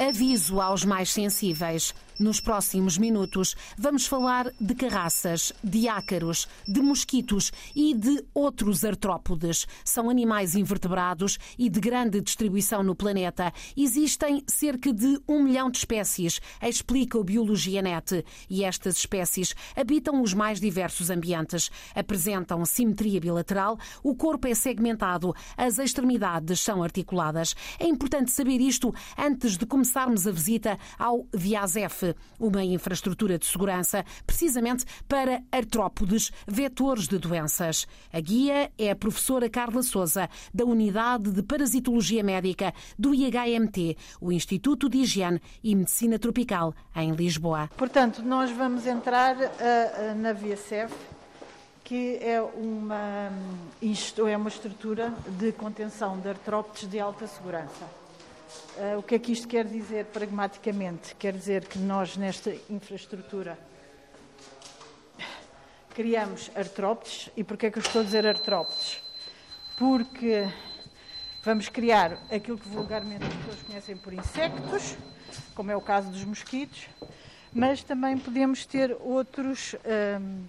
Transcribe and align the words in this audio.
Aviso 0.00 0.62
aos 0.62 0.82
mais 0.82 1.10
sensíveis. 1.10 1.94
Nos 2.20 2.38
próximos 2.38 2.98
minutos, 2.98 3.56
vamos 3.78 4.06
falar 4.06 4.52
de 4.60 4.74
carraças, 4.74 5.54
de 5.64 5.88
ácaros, 5.88 6.46
de 6.68 6.82
mosquitos 6.82 7.50
e 7.74 7.94
de 7.94 8.22
outros 8.34 8.84
artrópodes. 8.84 9.66
São 9.82 10.10
animais 10.10 10.54
invertebrados 10.54 11.38
e 11.58 11.70
de 11.70 11.80
grande 11.80 12.20
distribuição 12.20 12.82
no 12.82 12.94
planeta. 12.94 13.50
Existem 13.74 14.44
cerca 14.46 14.92
de 14.92 15.18
um 15.26 15.42
milhão 15.42 15.70
de 15.70 15.78
espécies, 15.78 16.42
explica 16.62 17.16
o 17.16 17.24
Biologia 17.24 17.80
Net. 17.80 18.22
E 18.50 18.64
estas 18.64 18.98
espécies 18.98 19.54
habitam 19.74 20.20
os 20.20 20.34
mais 20.34 20.60
diversos 20.60 21.08
ambientes. 21.08 21.70
Apresentam 21.94 22.66
simetria 22.66 23.18
bilateral, 23.18 23.78
o 24.02 24.14
corpo 24.14 24.46
é 24.46 24.54
segmentado, 24.54 25.34
as 25.56 25.78
extremidades 25.78 26.60
são 26.60 26.82
articuladas. 26.82 27.56
É 27.78 27.86
importante 27.86 28.30
saber 28.30 28.60
isto 28.60 28.94
antes 29.16 29.56
de 29.56 29.64
começarmos 29.64 30.26
a 30.26 30.30
visita 30.30 30.78
ao 30.98 31.26
Uma 32.38 32.64
infraestrutura 32.64 33.38
de 33.38 33.46
segurança 33.46 34.04
precisamente 34.26 34.84
para 35.08 35.42
artrópodes, 35.50 36.30
vetores 36.46 37.08
de 37.08 37.18
doenças. 37.18 37.86
A 38.12 38.20
guia 38.20 38.70
é 38.78 38.90
a 38.90 38.96
professora 38.96 39.48
Carla 39.48 39.82
Souza, 39.82 40.28
da 40.52 40.64
Unidade 40.64 41.30
de 41.32 41.42
Parasitologia 41.42 42.22
Médica 42.22 42.72
do 42.98 43.14
IHMT, 43.14 43.96
o 44.20 44.32
Instituto 44.32 44.88
de 44.88 44.98
Higiene 44.98 45.40
e 45.62 45.74
Medicina 45.74 46.18
Tropical, 46.18 46.74
em 46.94 47.12
Lisboa. 47.12 47.68
Portanto, 47.76 48.22
nós 48.22 48.50
vamos 48.50 48.86
entrar 48.86 49.36
uh, 49.36 50.14
na 50.16 50.32
VSF, 50.32 50.94
que 51.84 52.18
é 52.22 52.40
uma, 52.40 53.32
isto 53.82 54.26
é 54.26 54.36
uma 54.36 54.48
estrutura 54.48 55.12
de 55.38 55.52
contenção 55.52 56.18
de 56.20 56.28
artrópodes 56.28 56.88
de 56.88 57.00
alta 57.00 57.26
segurança. 57.26 57.99
Uh, 58.76 58.98
o 58.98 59.02
que 59.02 59.14
é 59.14 59.18
que 59.18 59.32
isto 59.32 59.46
quer 59.46 59.64
dizer 59.66 60.06
pragmaticamente? 60.06 61.14
Quer 61.16 61.32
dizer 61.32 61.66
que 61.66 61.78
nós, 61.78 62.16
nesta 62.16 62.54
infraestrutura, 62.68 63.58
criamos 65.94 66.50
artrópodes. 66.54 67.30
E 67.36 67.44
porquê 67.44 67.66
é 67.66 67.70
que 67.70 67.78
eu 67.78 67.82
estou 67.82 68.00
a 68.00 68.04
dizer 68.04 68.26
artrópodes? 68.26 69.02
Porque 69.76 70.48
vamos 71.44 71.68
criar 71.68 72.12
aquilo 72.30 72.58
que 72.58 72.68
vulgarmente 72.68 73.24
as 73.24 73.34
pessoas 73.34 73.62
conhecem 73.62 73.96
por 73.96 74.12
insectos, 74.12 74.96
como 75.54 75.70
é 75.70 75.76
o 75.76 75.80
caso 75.80 76.10
dos 76.10 76.24
mosquitos, 76.24 76.86
mas 77.52 77.82
também 77.82 78.16
podemos 78.16 78.64
ter 78.64 78.96
outros. 79.00 79.74
Um, 80.20 80.44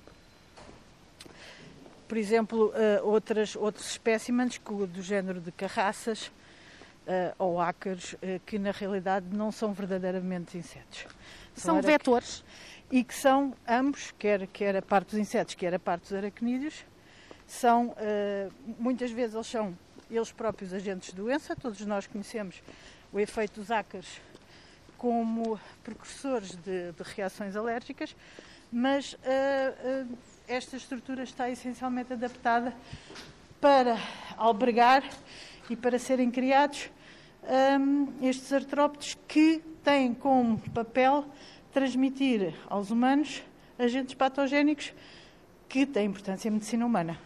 por 2.08 2.18
exemplo, 2.18 2.74
uh, 2.76 3.08
outras, 3.08 3.56
outros 3.56 3.92
espécimens 3.92 4.60
do 4.60 5.02
género 5.02 5.40
de 5.40 5.50
carraças, 5.50 6.30
ou 7.38 7.60
ácaros 7.60 8.14
uh, 8.14 8.40
que 8.46 8.60
na 8.60 8.72
realidade 8.72 9.26
não 9.32 9.52
são 9.52 9.74
verdadeiramente 9.74 10.58
insetos. 10.58 11.06
São, 11.54 11.82
vetores. 11.82 12.44
E 12.92 13.04
que 13.04 13.14
são 13.14 13.54
ambos, 13.68 14.12
quer, 14.18 14.48
quer 14.48 14.76
a 14.76 14.82
parte 14.82 15.12
dos 15.12 15.20
insetos, 15.20 15.56
quer 15.56 15.74
a 15.74 15.80
parte 15.80 16.04
dos 16.04 16.14
aracnídeos, 16.14 16.86
são, 17.48 17.88
uh, 17.88 18.54
muitas 18.80 19.12
vezes 19.12 19.36
eles 19.36 19.48
são 19.48 19.78
eles 20.10 20.32
próprios 20.32 20.74
agentes 20.74 21.10
de 21.10 21.16
doença, 21.16 21.56
todos 21.56 21.80
nós 21.86 22.06
conhecemos 22.06 22.62
o 23.12 23.20
efeito 23.20 23.60
dos 23.60 23.72
ácaros 23.72 24.22
como 24.98 25.60
precursores 25.84 26.56
de, 26.56 26.92
de 26.92 27.04
reações 27.16 27.56
alérgicas, 27.56 28.16
mas 28.72 29.14
uh, 29.14 29.18
uh, 30.06 30.18
esta 30.48 30.78
estrutura 30.78 31.24
está 31.24 31.50
essencialmente 31.50 32.14
adaptada 32.14 32.74
para 33.60 33.98
albergar 34.38 35.04
e 35.70 35.76
para 35.76 35.98
serem 36.00 36.30
criados 36.30 36.90
um, 37.80 38.08
estes 38.22 38.52
artrópodes 38.52 39.18
que 39.28 39.62
têm 39.84 40.14
como 40.14 40.60
papel 40.72 41.26
transmitir 41.74 42.54
aos 42.70 42.92
humanos 42.92 43.44
agentes 43.80 44.14
patogénicos 44.14 44.94
que 45.68 45.86
têm 45.86 46.08
importância 46.08 46.50
em 46.50 46.52
medicina 46.52 46.86
humana. 46.86 47.18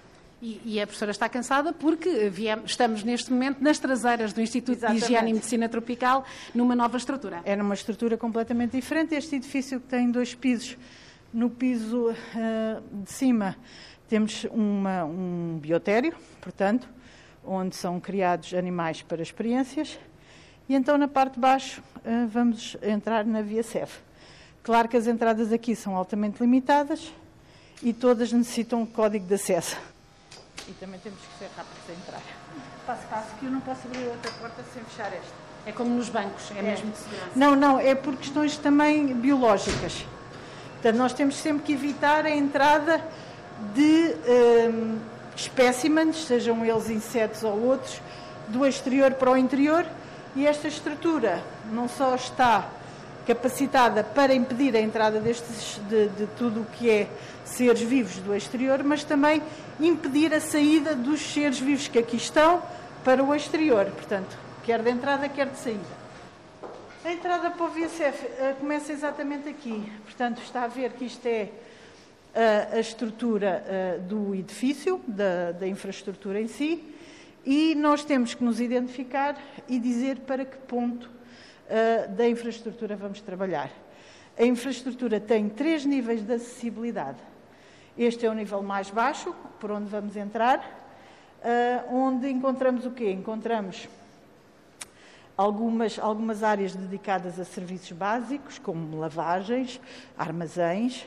E, 0.42 0.62
e, 0.66 0.82
a 0.82 0.86
professora 0.86 1.12
está 1.12 1.28
cansada 1.28 1.74
porque 1.74 2.30
viemos, 2.30 2.72
estamos 2.72 3.04
neste 3.04 3.32
momento 3.32 3.64
nas 3.64 3.80
traseiras 3.80 4.34
do 4.34 4.42
Instituto 4.42 4.78
Exatamente. 4.78 5.00
de 5.00 5.06
Higiene 5.06 5.32
e 5.32 5.34
Medicina 5.34 5.70
Tropical, 5.70 6.26
numa 6.54 6.76
nova 6.76 6.98
estrutura. 6.98 7.42
É 7.46 7.56
numa 7.56 7.74
estrutura 7.74 8.18
completamente 8.18 8.72
diferente. 8.72 9.16
Este 9.16 9.38
edifício 9.38 9.80
que 9.80 9.88
tem 9.88 10.12
dois 10.12 10.36
pisos, 10.36 10.78
no 11.34 11.50
piso 11.50 12.12
uh, 12.12 13.04
de 13.04 13.12
cima 13.12 13.58
temos 14.08 14.46
uma, 14.52 15.04
um 15.06 15.58
biotério, 15.60 16.14
portanto, 16.40 16.88
onde 17.46 17.76
são 17.76 18.00
criados 18.00 18.54
animais 18.54 19.02
para 19.02 19.22
experiências. 19.22 20.00
E 20.68 20.76
então, 20.76 20.98
na 20.98 21.08
parte 21.08 21.36
de 21.36 21.40
baixo, 21.40 21.82
eh, 22.04 22.26
vamos 22.28 22.76
entrar 22.82 23.26
na 23.26 23.42
via 23.42 23.62
CEF. 23.62 24.00
Claro 24.64 24.90
que 24.90 24.98
as 24.98 25.06
entradas 25.06 25.52
aqui 25.54 25.76
são 25.76 25.96
altamente 25.96 26.42
limitadas 26.42 27.14
e 27.84 27.94
todas 27.94 28.32
necessitam 28.32 28.82
um 28.82 28.86
código 28.86 29.28
de 29.28 29.36
acesso. 29.36 29.78
E 30.68 30.72
também 30.74 31.00
temos 31.00 31.20
que 31.20 31.38
ser 31.38 31.50
rápidos 31.56 31.84
a 31.88 31.94
entrar. 31.94 32.22
Passo, 32.88 33.08
passo, 33.08 33.36
que 33.40 33.46
eu 33.46 33.52
não 33.52 33.62
posso 33.62 33.88
abrir 33.88 34.08
outra 34.08 34.32
porta 34.32 34.64
sem 34.74 34.84
fechar 34.86 35.14
esta. 35.14 35.46
É 35.68 35.72
como 35.72 35.92
nos 35.92 36.10
bancos, 36.10 36.52
é, 36.56 36.60
é. 36.60 36.62
mesmo 36.64 36.92
de 36.92 36.98
segurança? 36.98 37.32
Não, 37.36 37.56
não, 37.56 37.80
é 37.80 37.94
por 37.94 38.16
questões 38.16 38.58
também 38.58 39.14
biológicas. 39.14 40.06
Portanto, 40.74 40.98
nós 40.98 41.14
temos 41.14 41.36
sempre 41.36 41.64
que 41.64 41.74
evitar 41.74 42.26
a 42.26 42.30
entrada 42.32 43.04
de... 43.74 44.16
Hum, 44.28 45.00
espécimens, 45.36 46.26
sejam 46.26 46.64
eles 46.66 46.90
insetos 46.90 47.44
ou 47.44 47.60
outros, 47.62 48.02
do 48.48 48.66
exterior 48.66 49.14
para 49.14 49.32
o 49.32 49.38
interior, 49.38 49.86
e 50.36 50.46
esta 50.46 50.68
estrutura 50.68 51.42
não 51.72 51.88
só 51.88 52.16
está 52.16 52.70
capacitada 53.26 54.04
para 54.04 54.34
impedir 54.34 54.76
a 54.76 54.80
entrada 54.80 55.20
destes, 55.20 55.80
de, 55.90 56.10
de 56.10 56.28
tudo 56.38 56.62
o 56.62 56.66
que 56.66 56.90
é 56.90 57.08
seres 57.44 57.82
vivos 57.82 58.18
do 58.18 58.36
exterior, 58.36 58.84
mas 58.84 59.04
também 59.04 59.42
impedir 59.80 60.34
a 60.34 60.40
saída 60.40 60.96
dos 60.96 61.22
seres 61.22 61.60
vivos 61.60 61.88
que 61.88 61.98
aqui 61.98 62.18
estão 62.18 62.62
para 63.04 63.24
o 63.24 63.34
exterior, 63.34 63.86
portanto, 63.86 64.38
quer 64.64 64.82
de 64.82 64.90
entrada, 64.90 65.28
quer 65.28 65.48
de 65.48 65.58
saída. 65.58 66.06
A 67.04 67.12
entrada 67.12 67.52
para 67.52 67.66
o 67.66 67.70
VSF 67.70 68.26
uh, 68.26 68.56
começa 68.60 68.92
exatamente 68.92 69.48
aqui, 69.48 69.92
portanto, 70.04 70.42
está 70.42 70.64
a 70.64 70.68
ver 70.68 70.92
que 70.94 71.06
isto 71.06 71.26
é 71.28 71.50
a, 72.74 72.80
estrutura 72.80 73.64
do 74.08 74.36
edifício, 74.36 75.02
da, 75.08 75.54
da 75.54 75.68
infraestrutura 75.68 76.42
em 76.42 76.48
si, 76.48 76.84
e 77.46 77.76
nós 77.76 78.04
temos 78.04 78.34
que 78.34 78.44
nos 78.44 78.60
identificar 78.60 79.38
e 79.70 79.80
dizer 79.80 80.20
para 80.22 80.44
que 80.44 80.58
ponto 80.58 81.10
da 82.16 82.28
infraestrutura 82.28 82.96
vamos 82.96 83.22
trabalhar. 83.22 83.72
A 84.38 84.44
infraestrutura 84.44 85.20
tem 85.20 85.48
três 85.48 85.86
níveis 85.86 86.22
de 86.24 86.34
acessibilidade. 86.34 87.20
Este 87.98 88.26
é 88.26 88.30
o 88.30 88.34
nível 88.34 88.62
mais 88.62 88.90
baixo, 88.90 89.34
por 89.60 89.72
onde 89.72 89.90
vamos 89.90 90.18
entrar, 90.18 90.60
onde 91.90 92.30
encontramos 92.30 92.86
o 92.86 92.92
quê? 92.92 93.12
Encontramos 93.12 93.88
algumas, 95.38 96.00
algumas 96.00 96.44
áreas 96.44 96.76
dedicadas 96.76 97.40
a 97.40 97.46
serviços 97.46 97.92
básicos, 97.92 98.60
como 98.60 98.98
lavagens, 99.00 99.80
armazéns, 100.18 101.06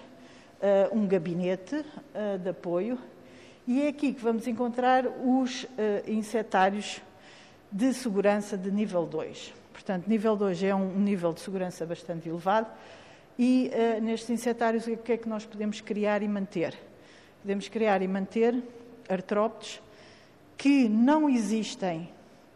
um 0.93 1.07
gabinete 1.07 1.77
uh, 1.77 2.39
de 2.39 2.51
apoio 2.51 2.99
e 3.67 3.83
é 3.83 3.89
aqui 3.89 4.13
que 4.13 4.23
vamos 4.23 4.47
encontrar 4.47 5.07
os 5.07 5.65
uh, 5.65 5.69
insetários 6.07 7.01
de 7.71 7.93
segurança 7.93 8.57
de 8.57 8.71
nível 8.71 9.07
2. 9.07 9.55
Portanto, 9.73 10.09
nível 10.09 10.37
2 10.37 10.63
é 10.63 10.75
um 10.75 10.99
nível 10.99 11.33
de 11.33 11.41
segurança 11.41 11.85
bastante 11.87 12.29
elevado 12.29 12.67
e 13.39 13.71
nestes 14.03 14.31
insetários 14.31 14.87
o 14.89 14.97
que 14.97 15.13
é 15.13 15.17
que 15.17 15.29
nós 15.29 15.47
podemos 15.47 15.81
criar 15.81 16.23
e 16.23 16.29
manter? 16.29 16.75
Podemos 17.41 17.69
criar 17.69 18.03
e 18.03 18.09
manter 18.09 18.61
artrópodes 19.09 19.81
que 20.57 20.89
não 20.89 21.29
existem 21.31 22.09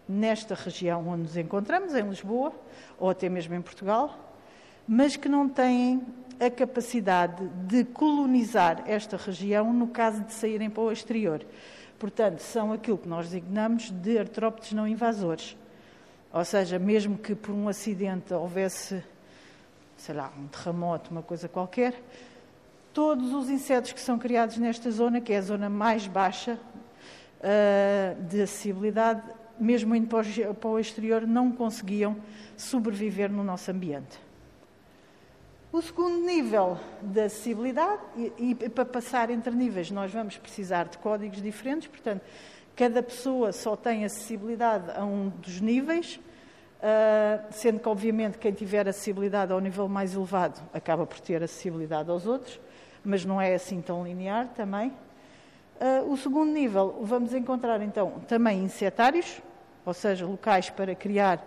nesta 0.09 0.55
região 0.55 1.07
onde 1.09 1.23
nos 1.23 1.37
encontramos, 1.37 1.95
em 1.95 2.03
Lisboa, 2.03 2.53
ou 2.99 3.09
até 3.09 3.29
mesmo 3.29 3.55
em 3.55 3.63
Portugal, 3.63 4.32
mas 4.87 5.17
que 5.17 5.29
não 5.29 5.49
têm 5.49 6.03
a 6.41 6.51
capacidade 6.51 7.47
de 7.67 7.85
colonizar 7.85 8.83
esta 8.87 9.17
região 9.17 9.73
no 9.73 9.87
caso 9.87 10.23
de 10.23 10.33
saírem 10.33 10.69
para 10.69 10.83
o 10.83 10.93
exterior. 10.93 11.45
Portanto, 11.99 12.41
são 12.41 12.73
aquilo 12.73 12.99
que 12.99 13.09
nós 13.09 13.27
designamos 13.27 13.91
de 13.91 14.19
artrópodes 14.19 14.73
não 14.73 14.89
invasores. 14.89 15.57
Ou 16.33 16.45
seja, 16.45 16.79
mesmo 16.79 17.17
que 17.17 17.35
por 17.35 17.53
um 17.53 17.69
acidente 17.69 18.35
houvesse, 18.35 19.05
sei 19.97 20.15
lá, 20.15 20.33
um 20.37 20.49
terremoto, 20.49 21.13
uma 21.13 21.23
coisa 21.23 21.49
qualquer, 21.49 21.95
todos 22.93 23.33
os 23.33 23.49
insetos 23.49 23.93
que 23.93 24.01
são 24.01 24.19
criados 24.19 24.57
nesta 24.57 24.91
zona, 24.91 25.21
que 25.21 25.33
é 25.33 25.37
a 25.37 25.43
zona 25.43 25.69
mais 25.69 26.09
baixa 26.09 26.59
uh, 27.39 28.23
de 28.25 28.43
acessibilidade, 28.43 29.23
mesmo 29.61 29.95
indo 29.95 30.09
para 30.09 30.69
o 30.69 30.79
exterior, 30.79 31.27
não 31.27 31.53
conseguiam 31.53 32.17
sobreviver 32.57 33.31
no 33.31 33.45
nosso 33.45 33.71
ambiente. 33.71 34.32
O 35.73 35.81
segundo 35.81 36.27
nível 36.27 36.79
de 37.01 37.19
acessibilidade, 37.19 38.03
e, 38.15 38.55
e, 38.61 38.69
para 38.69 38.85
passar 38.85 39.31
entre 39.31 39.51
níveis 39.55 39.91
nós 39.91 40.13
vamos 40.13 40.37
precisar 40.37 40.85
de 40.85 40.99
códigos 40.99 41.41
diferentes, 41.41 41.89
portanto, 41.89 42.21
cada 42.77 43.03
pessoa 43.03 43.53
só 43.53 43.75
tem 43.75 44.05
acessibilidade 44.05 44.91
a 44.95 45.03
um 45.03 45.31
dos 45.31 45.63
níveis, 45.63 46.21
sendo 47.53 47.81
que, 47.81 47.89
obviamente, 47.89 48.37
quem 48.37 48.53
tiver 48.53 48.87
acessibilidade 48.87 49.51
ao 49.51 49.61
nível 49.61 49.89
mais 49.89 50.13
elevado 50.13 50.61
acaba 50.75 51.07
por 51.07 51.19
ter 51.21 51.43
acessibilidade 51.43 52.11
aos 52.11 52.27
outros, 52.27 52.61
mas 53.03 53.25
não 53.25 53.41
é 53.41 53.55
assim 53.55 53.81
tão 53.81 54.05
linear 54.05 54.49
também. 54.49 54.93
o 56.07 56.19
segundo 56.19 56.53
nível, 56.53 56.99
vamos 57.01 57.33
encontrar 57.33 57.81
então 57.81 58.21
também 58.29 58.63
insetários, 58.63 59.41
ou 59.87 59.95
seja, 59.95 60.27
locais 60.27 60.69
para 60.69 60.95
criar 60.95 61.43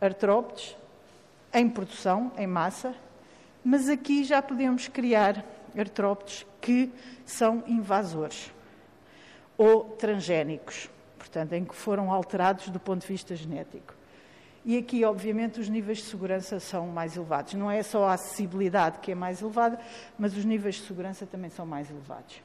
artrópodes 0.00 0.74
em 1.52 1.68
produção, 1.68 2.32
em 2.38 2.46
massa, 2.46 2.94
mas 3.64 3.88
aqui 3.88 4.24
já 4.24 4.40
podemos 4.40 4.88
criar 4.88 5.44
artrópodes 5.78 6.46
que 6.60 6.90
são 7.24 7.62
invasores 7.66 8.52
ou 9.56 9.84
transgénicos, 9.84 10.88
portanto, 11.18 11.52
em 11.52 11.64
que 11.64 11.74
foram 11.74 12.10
alterados 12.10 12.68
do 12.70 12.80
ponto 12.80 13.02
de 13.02 13.08
vista 13.08 13.36
genético. 13.36 13.94
E 14.64 14.76
aqui, 14.76 15.04
obviamente, 15.04 15.58
os 15.58 15.68
níveis 15.68 15.98
de 15.98 16.04
segurança 16.04 16.60
são 16.60 16.86
mais 16.86 17.16
elevados. 17.16 17.54
Não 17.54 17.70
é 17.70 17.82
só 17.82 18.04
a 18.04 18.14
acessibilidade 18.14 18.98
que 18.98 19.12
é 19.12 19.14
mais 19.14 19.40
elevada, 19.40 19.78
mas 20.18 20.36
os 20.36 20.44
níveis 20.44 20.76
de 20.76 20.82
segurança 20.82 21.26
também 21.26 21.50
são 21.50 21.64
mais 21.64 21.90
elevados. 21.90 22.42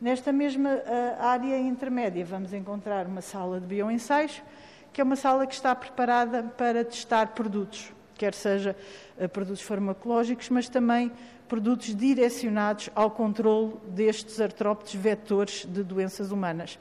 Nesta 0.00 0.32
mesma 0.32 0.74
uh, 0.74 1.22
área 1.22 1.58
intermédia, 1.58 2.24
vamos 2.24 2.52
encontrar 2.52 3.06
uma 3.06 3.20
sala 3.20 3.60
de 3.60 3.66
bioensaios, 3.66 4.42
que 4.92 5.00
é 5.00 5.04
uma 5.04 5.16
sala 5.16 5.46
que 5.46 5.54
está 5.54 5.74
preparada 5.74 6.42
para 6.42 6.84
testar 6.84 7.28
produtos, 7.28 7.92
quer 8.16 8.34
seja 8.34 8.76
uh, 9.18 9.28
produtos 9.28 9.62
farmacológicos, 9.62 10.48
mas 10.48 10.68
também 10.68 11.12
produtos 11.48 11.94
direcionados 11.94 12.90
ao 12.94 13.10
controle 13.10 13.74
destes 13.88 14.40
artrópodes 14.40 14.94
vetores 14.94 15.66
de 15.66 15.82
doenças 15.82 16.30
humanas. 16.30 16.78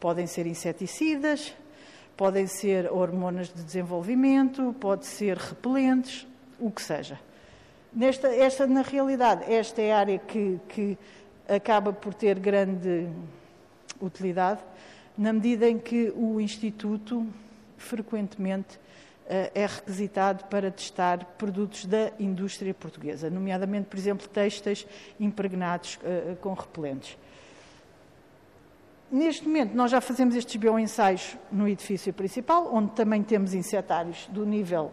Podem 0.00 0.26
ser 0.26 0.46
inseticidas, 0.46 1.54
podem 2.16 2.46
ser 2.46 2.90
hormonas 2.90 3.48
de 3.48 3.62
desenvolvimento, 3.62 4.74
pode 4.80 5.06
ser 5.06 5.36
repelentes, 5.36 6.26
o 6.58 6.70
que 6.70 6.82
seja. 6.82 7.18
Nesta, 7.92 8.28
esta, 8.28 8.66
na 8.66 8.82
realidade, 8.82 9.50
esta 9.50 9.80
é 9.80 9.92
a 9.92 9.98
área 9.98 10.18
que, 10.18 10.60
que 10.68 10.98
acaba 11.48 11.92
por 11.92 12.12
ter 12.12 12.38
grande 12.38 13.08
utilidade, 14.00 14.60
na 15.16 15.32
medida 15.32 15.68
em 15.68 15.78
que 15.78 16.12
o 16.16 16.40
Instituto 16.40 17.26
frequentemente 17.76 18.76
eh, 18.76 18.87
é 19.54 19.66
requisitado 19.66 20.44
para 20.44 20.70
testar 20.70 21.24
produtos 21.36 21.84
da 21.84 22.10
indústria 22.18 22.72
portuguesa, 22.72 23.28
nomeadamente, 23.28 23.86
por 23.86 23.98
exemplo, 23.98 24.26
têxteis 24.26 24.86
impregnados 25.20 25.96
uh, 25.96 26.36
com 26.36 26.54
repelentes. 26.54 27.16
Neste 29.10 29.46
momento, 29.46 29.74
nós 29.74 29.90
já 29.90 30.00
fazemos 30.00 30.34
estes 30.34 30.56
bioensaios 30.56 31.36
no 31.50 31.66
edifício 31.68 32.12
principal, 32.12 32.74
onde 32.74 32.92
também 32.92 33.22
temos 33.22 33.54
insetários 33.54 34.26
do 34.30 34.44
nível 34.44 34.92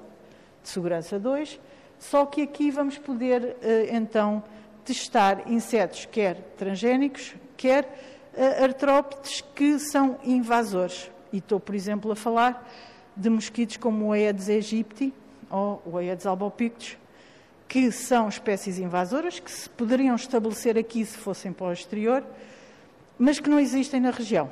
de 0.64 0.70
segurança 0.70 1.20
2, 1.20 1.60
só 2.00 2.26
que 2.26 2.42
aqui 2.42 2.72
vamos 2.72 2.98
poder, 2.98 3.58
então, 3.92 4.42
testar 4.86 5.52
insetos 5.52 6.06
quer 6.06 6.36
transgénicos, 6.58 7.36
quer 7.58 7.88
artrópodes 8.64 9.42
que 9.54 9.80
são 9.80 10.18
invasores. 10.24 11.12
E 11.34 11.40
estou, 11.40 11.60
por 11.60 11.76
exemplo, 11.76 12.12
a 12.12 12.16
falar 12.16 12.66
de 13.16 13.30
mosquitos 13.30 13.78
como 13.78 14.08
o 14.08 14.12
Aedes 14.12 14.50
aegypti 14.50 15.14
ou 15.50 15.82
o 15.86 15.98
Aedes 15.98 16.26
albopictus, 16.26 16.98
que 17.68 17.92
são 17.92 18.28
espécies 18.28 18.78
invasoras, 18.78 19.40
que 19.40 19.52
se 19.52 19.70
poderiam 19.70 20.16
estabelecer 20.16 20.78
aqui 20.78 21.06
se 21.06 21.18
fossem 21.18 21.52
para 21.52 21.68
o 21.68 21.74
exterior, 21.74 22.24
mas 23.18 23.40
que 23.40 23.50
não 23.50 23.60
existem 23.60 24.00
na 24.00 24.12
região. 24.12 24.52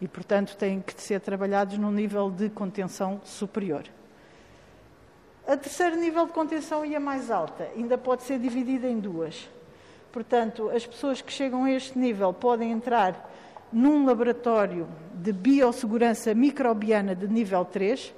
E, 0.00 0.08
portanto, 0.08 0.56
têm 0.56 0.80
que 0.80 1.00
ser 1.00 1.20
trabalhados 1.20 1.78
num 1.78 1.92
nível 1.92 2.30
de 2.30 2.50
contenção 2.50 3.20
superior. 3.24 3.84
A 5.46 5.56
terceiro 5.56 5.96
nível 5.96 6.26
de 6.26 6.32
contenção 6.32 6.84
e 6.84 6.96
a 6.96 7.00
mais 7.00 7.30
alta 7.30 7.68
ainda 7.76 7.96
pode 7.96 8.22
ser 8.22 8.38
dividida 8.38 8.88
em 8.88 8.98
duas. 8.98 9.48
Portanto, 10.10 10.70
as 10.70 10.86
pessoas 10.86 11.20
que 11.20 11.32
chegam 11.32 11.64
a 11.64 11.70
este 11.70 11.98
nível 11.98 12.32
podem 12.32 12.72
entrar 12.72 13.30
num 13.74 14.06
laboratório 14.06 14.86
de 15.12 15.32
biossegurança 15.32 16.32
microbiana 16.32 17.14
de 17.14 17.26
nível 17.26 17.64
3, 17.64 18.14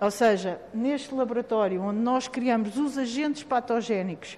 ou 0.00 0.10
seja, 0.10 0.60
neste 0.74 1.14
laboratório 1.14 1.80
onde 1.82 2.00
nós 2.00 2.26
criamos 2.26 2.76
os 2.76 2.98
agentes 2.98 3.44
patogénicos 3.44 4.36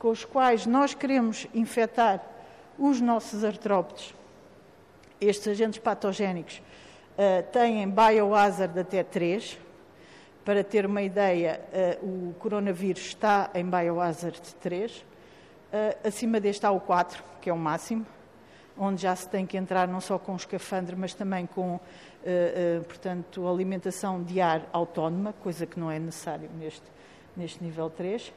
com 0.00 0.10
os 0.10 0.24
quais 0.24 0.66
nós 0.66 0.92
queremos 0.92 1.46
infectar 1.54 2.20
os 2.76 3.00
nossos 3.00 3.44
artrópodes. 3.44 4.12
Estes 5.20 5.46
agentes 5.46 5.78
patogénicos 5.78 6.60
uh, 7.12 7.42
têm 7.52 7.88
biohazard 7.88 8.76
até 8.80 9.04
3. 9.04 9.56
Para 10.44 10.64
ter 10.64 10.84
uma 10.84 11.02
ideia, 11.02 11.60
uh, 12.02 12.30
o 12.30 12.34
coronavírus 12.34 13.06
está 13.06 13.50
em 13.54 13.64
biohazard 13.64 14.40
3. 14.60 14.96
Uh, 14.96 15.04
eh, 15.72 15.96
acima 16.04 16.40
deste 16.40 16.66
há 16.66 16.72
o 16.72 16.80
4, 16.80 17.22
que 17.40 17.48
é 17.48 17.52
o 17.52 17.56
máximo 17.56 18.04
onde 18.76 19.02
já 19.02 19.14
se 19.14 19.28
tem 19.28 19.46
que 19.46 19.56
entrar 19.56 19.86
não 19.86 20.00
só 20.00 20.18
com 20.18 20.34
escafandre, 20.34 20.96
mas 20.96 21.14
também 21.14 21.46
com, 21.46 21.74
uh, 21.74 21.78
uh, 21.78 22.84
portanto, 22.84 23.46
alimentação 23.46 24.22
de 24.22 24.40
ar 24.40 24.62
autónoma, 24.72 25.34
coisa 25.42 25.66
que 25.66 25.78
não 25.78 25.90
é 25.90 25.98
necessário 25.98 26.50
neste, 26.58 26.84
neste 27.36 27.62
nível 27.62 27.90
3. 27.90 28.32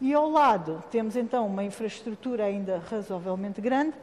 E 0.00 0.12
ao 0.12 0.28
lado 0.28 0.82
temos 0.90 1.16
então 1.16 1.46
uma 1.46 1.64
infraestrutura 1.64 2.44
ainda 2.44 2.82
razoavelmente 2.90 3.60
grande, 3.60 3.94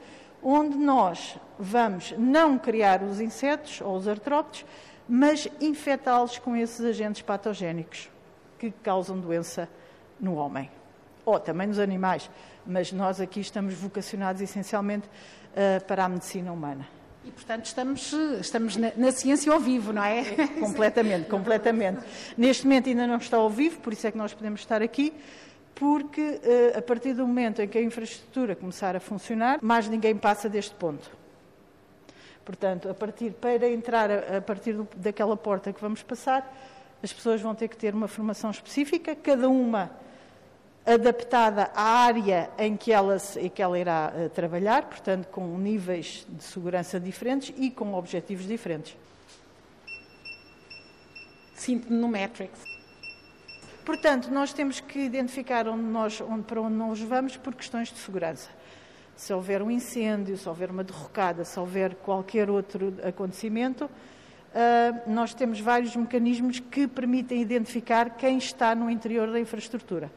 onde 0.41 0.77
nós 0.77 1.37
vamos 1.59 2.13
não 2.17 2.57
criar 2.57 3.03
os 3.03 3.19
insetos 3.19 3.81
ou 3.81 3.95
os 3.95 4.07
artrópodes, 4.07 4.65
mas 5.07 5.47
infectá-los 5.59 6.39
com 6.39 6.55
esses 6.55 6.83
agentes 6.85 7.21
patogénicos 7.21 8.09
que 8.57 8.71
causam 8.71 9.19
doença 9.19 9.67
no 10.19 10.35
homem. 10.35 10.69
Ou 11.25 11.39
também 11.39 11.67
nos 11.67 11.79
animais, 11.79 12.29
mas 12.65 12.91
nós 12.91 13.19
aqui 13.19 13.39
estamos 13.39 13.73
vocacionados 13.73 14.41
essencialmente 14.41 15.07
para 15.87 16.05
a 16.05 16.09
medicina 16.09 16.51
humana. 16.51 16.87
E, 17.23 17.31
portanto, 17.31 17.65
estamos, 17.65 18.13
estamos 18.39 18.77
na, 18.77 18.91
na, 18.97 19.11
ciência 19.11 19.51
ao 19.53 19.59
vivo, 19.59 19.93
não 19.93 20.03
é? 20.03 20.23
completamente, 20.59 21.29
completamente. 21.29 22.01
Neste 22.35 22.65
momento 22.65 22.89
ainda 22.89 23.05
não 23.05 23.17
está 23.17 23.37
ao 23.37 23.49
vivo, 23.49 23.79
por 23.79 23.93
isso 23.93 24.07
é 24.07 24.11
que 24.11 24.17
nós 24.17 24.33
podemos 24.33 24.61
estar 24.61 24.81
aqui, 24.81 25.13
porque 25.75 26.21
uh, 26.21 26.79
a 26.79 26.81
partir 26.81 27.13
do 27.13 27.25
momento 27.27 27.61
em 27.61 27.67
que 27.67 27.77
a 27.77 27.81
infraestrutura 27.81 28.55
começar 28.55 28.95
a 28.95 28.99
funcionar, 28.99 29.59
mais 29.61 29.87
ninguém 29.87 30.15
passa 30.15 30.49
deste 30.49 30.73
ponto. 30.73 31.11
Portanto, 32.43 32.89
a 32.89 32.93
partir, 32.93 33.31
para 33.33 33.69
entrar 33.69 34.09
a, 34.09 34.37
a 34.37 34.41
partir 34.41 34.73
do, 34.73 34.87
daquela 34.95 35.37
porta 35.37 35.71
que 35.71 35.79
vamos 35.79 36.01
passar, 36.01 36.51
as 37.03 37.13
pessoas 37.13 37.39
vão 37.39 37.53
ter 37.53 37.67
que 37.67 37.77
ter 37.77 37.93
uma 37.93 38.07
formação 38.07 38.49
específica, 38.49 39.15
cada 39.15 39.47
uma 39.47 39.91
adaptada 40.85 41.71
à 41.75 41.83
área 42.05 42.49
em 42.57 42.75
que 42.75 42.91
ela, 42.91 43.17
em 43.37 43.49
que 43.49 43.61
ela 43.61 43.77
irá 43.77 44.11
uh, 44.15 44.29
trabalhar, 44.29 44.83
portanto, 44.83 45.27
com 45.27 45.57
níveis 45.57 46.25
de 46.27 46.43
segurança 46.43 46.99
diferentes 46.99 47.53
e 47.57 47.69
com 47.69 47.93
objetivos 47.93 48.47
diferentes. 48.47 48.97
Sinto 51.53 51.93
no 51.93 52.07
Matrix. 52.07 52.71
Portanto, 53.85 54.31
nós 54.31 54.53
temos 54.53 54.79
que 54.79 54.99
identificar 54.99 55.67
onde 55.67 55.83
nós, 55.83 56.21
onde, 56.21 56.43
para 56.43 56.61
onde 56.61 56.75
nós 56.75 56.99
vamos 57.01 57.37
por 57.37 57.53
questões 57.53 57.91
de 57.91 57.99
segurança. 57.99 58.49
Se 59.15 59.33
houver 59.33 59.61
um 59.61 59.69
incêndio, 59.69 60.37
se 60.37 60.49
houver 60.49 60.71
uma 60.71 60.83
derrocada, 60.83 61.45
se 61.45 61.59
houver 61.59 61.95
qualquer 61.95 62.49
outro 62.49 62.93
acontecimento, 63.03 63.85
uh, 63.85 65.09
nós 65.11 65.33
temos 65.35 65.59
vários 65.59 65.95
mecanismos 65.95 66.59
que 66.59 66.87
permitem 66.87 67.41
identificar 67.41 68.11
quem 68.11 68.37
está 68.37 68.73
no 68.73 68.89
interior 68.89 69.31
da 69.31 69.39
infraestrutura. 69.39 70.11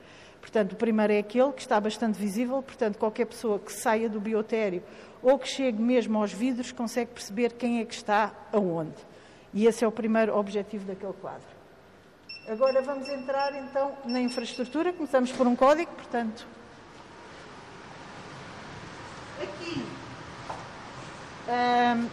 Portanto, 0.45 0.73
o 0.73 0.77
primeiro 0.77 1.11
é 1.11 1.21
aquele 1.21 1.53
que 1.53 1.63
está 1.63 1.81
bastante 1.81 2.19
visível, 2.19 2.63
portanto, 2.63 2.99
qualquer 2.99 3.25
pessoa 3.25 3.59
que 3.59 3.73
saia 3.73 4.11
do 4.11 4.21
biotério 4.21 4.83
ou 5.23 5.39
que 5.39 5.49
chegue 5.49 5.81
mesmo 5.81 6.19
aos 6.19 6.35
vidros 6.35 6.71
consegue 6.71 7.13
perceber 7.13 7.53
quem 7.53 7.81
é 7.81 7.85
que 7.87 7.95
está 7.95 8.31
aonde. 8.53 8.93
E 9.55 9.67
esse 9.67 9.83
é 9.83 9.89
o 9.89 9.91
primeiro 9.91 10.37
objetivo 10.37 10.85
daquele 10.85 11.15
quadro. 11.15 11.49
Agora 12.47 12.83
vamos 12.83 13.09
entrar 13.09 13.55
então 13.55 13.97
na 14.05 14.21
infraestrutura, 14.21 14.93
começamos 14.93 15.33
por 15.33 15.47
um 15.47 15.57
código, 15.57 15.91
portanto. 15.93 16.47
Aqui 19.43 19.83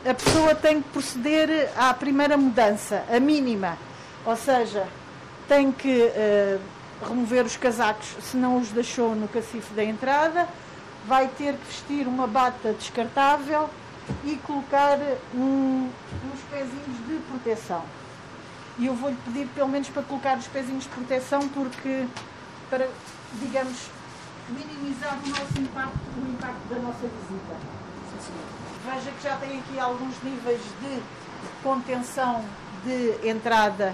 a 0.09 0.13
pessoa 0.13 0.55
tem 0.55 0.81
que 0.81 0.87
proceder 0.87 1.69
à 1.77 1.93
primeira 1.93 2.37
mudança, 2.37 3.03
a 3.13 3.19
mínima, 3.19 3.77
ou 4.25 4.37
seja, 4.37 4.87
tem 5.49 5.69
que 5.69 6.05
hum, 6.05 6.80
remover 7.07 7.45
os 7.45 7.57
casacos 7.57 8.07
se 8.21 8.37
não 8.37 8.57
os 8.57 8.69
deixou 8.69 9.15
no 9.15 9.27
cacife 9.27 9.73
da 9.73 9.83
entrada, 9.83 10.47
vai 11.07 11.27
ter 11.27 11.53
que 11.55 11.65
vestir 11.65 12.07
uma 12.07 12.27
bata 12.27 12.73
descartável 12.73 13.69
e 14.23 14.35
colocar 14.37 14.97
um, 15.33 15.89
uns 16.31 16.39
pezinhos 16.49 17.07
de 17.07 17.19
proteção. 17.29 17.83
E 18.77 18.85
eu 18.85 18.95
vou-lhe 18.95 19.17
pedir 19.25 19.47
pelo 19.49 19.69
menos 19.69 19.89
para 19.89 20.03
colocar 20.03 20.37
os 20.37 20.47
pezinhos 20.47 20.83
de 20.83 20.89
proteção 20.89 21.47
porque 21.49 22.05
para, 22.69 22.87
digamos, 23.33 23.89
minimizar 24.49 25.17
o 25.23 25.29
nosso 25.29 25.59
impacto, 25.59 25.99
o 26.17 26.29
impacto 26.29 26.67
da 26.69 26.79
nossa 26.79 27.07
visita. 27.07 27.81
Veja 28.85 29.11
que 29.11 29.23
já 29.23 29.35
tem 29.37 29.59
aqui 29.59 29.79
alguns 29.79 30.15
níveis 30.23 30.61
de 30.81 31.01
contenção 31.63 32.43
de 32.83 33.27
entrada 33.27 33.93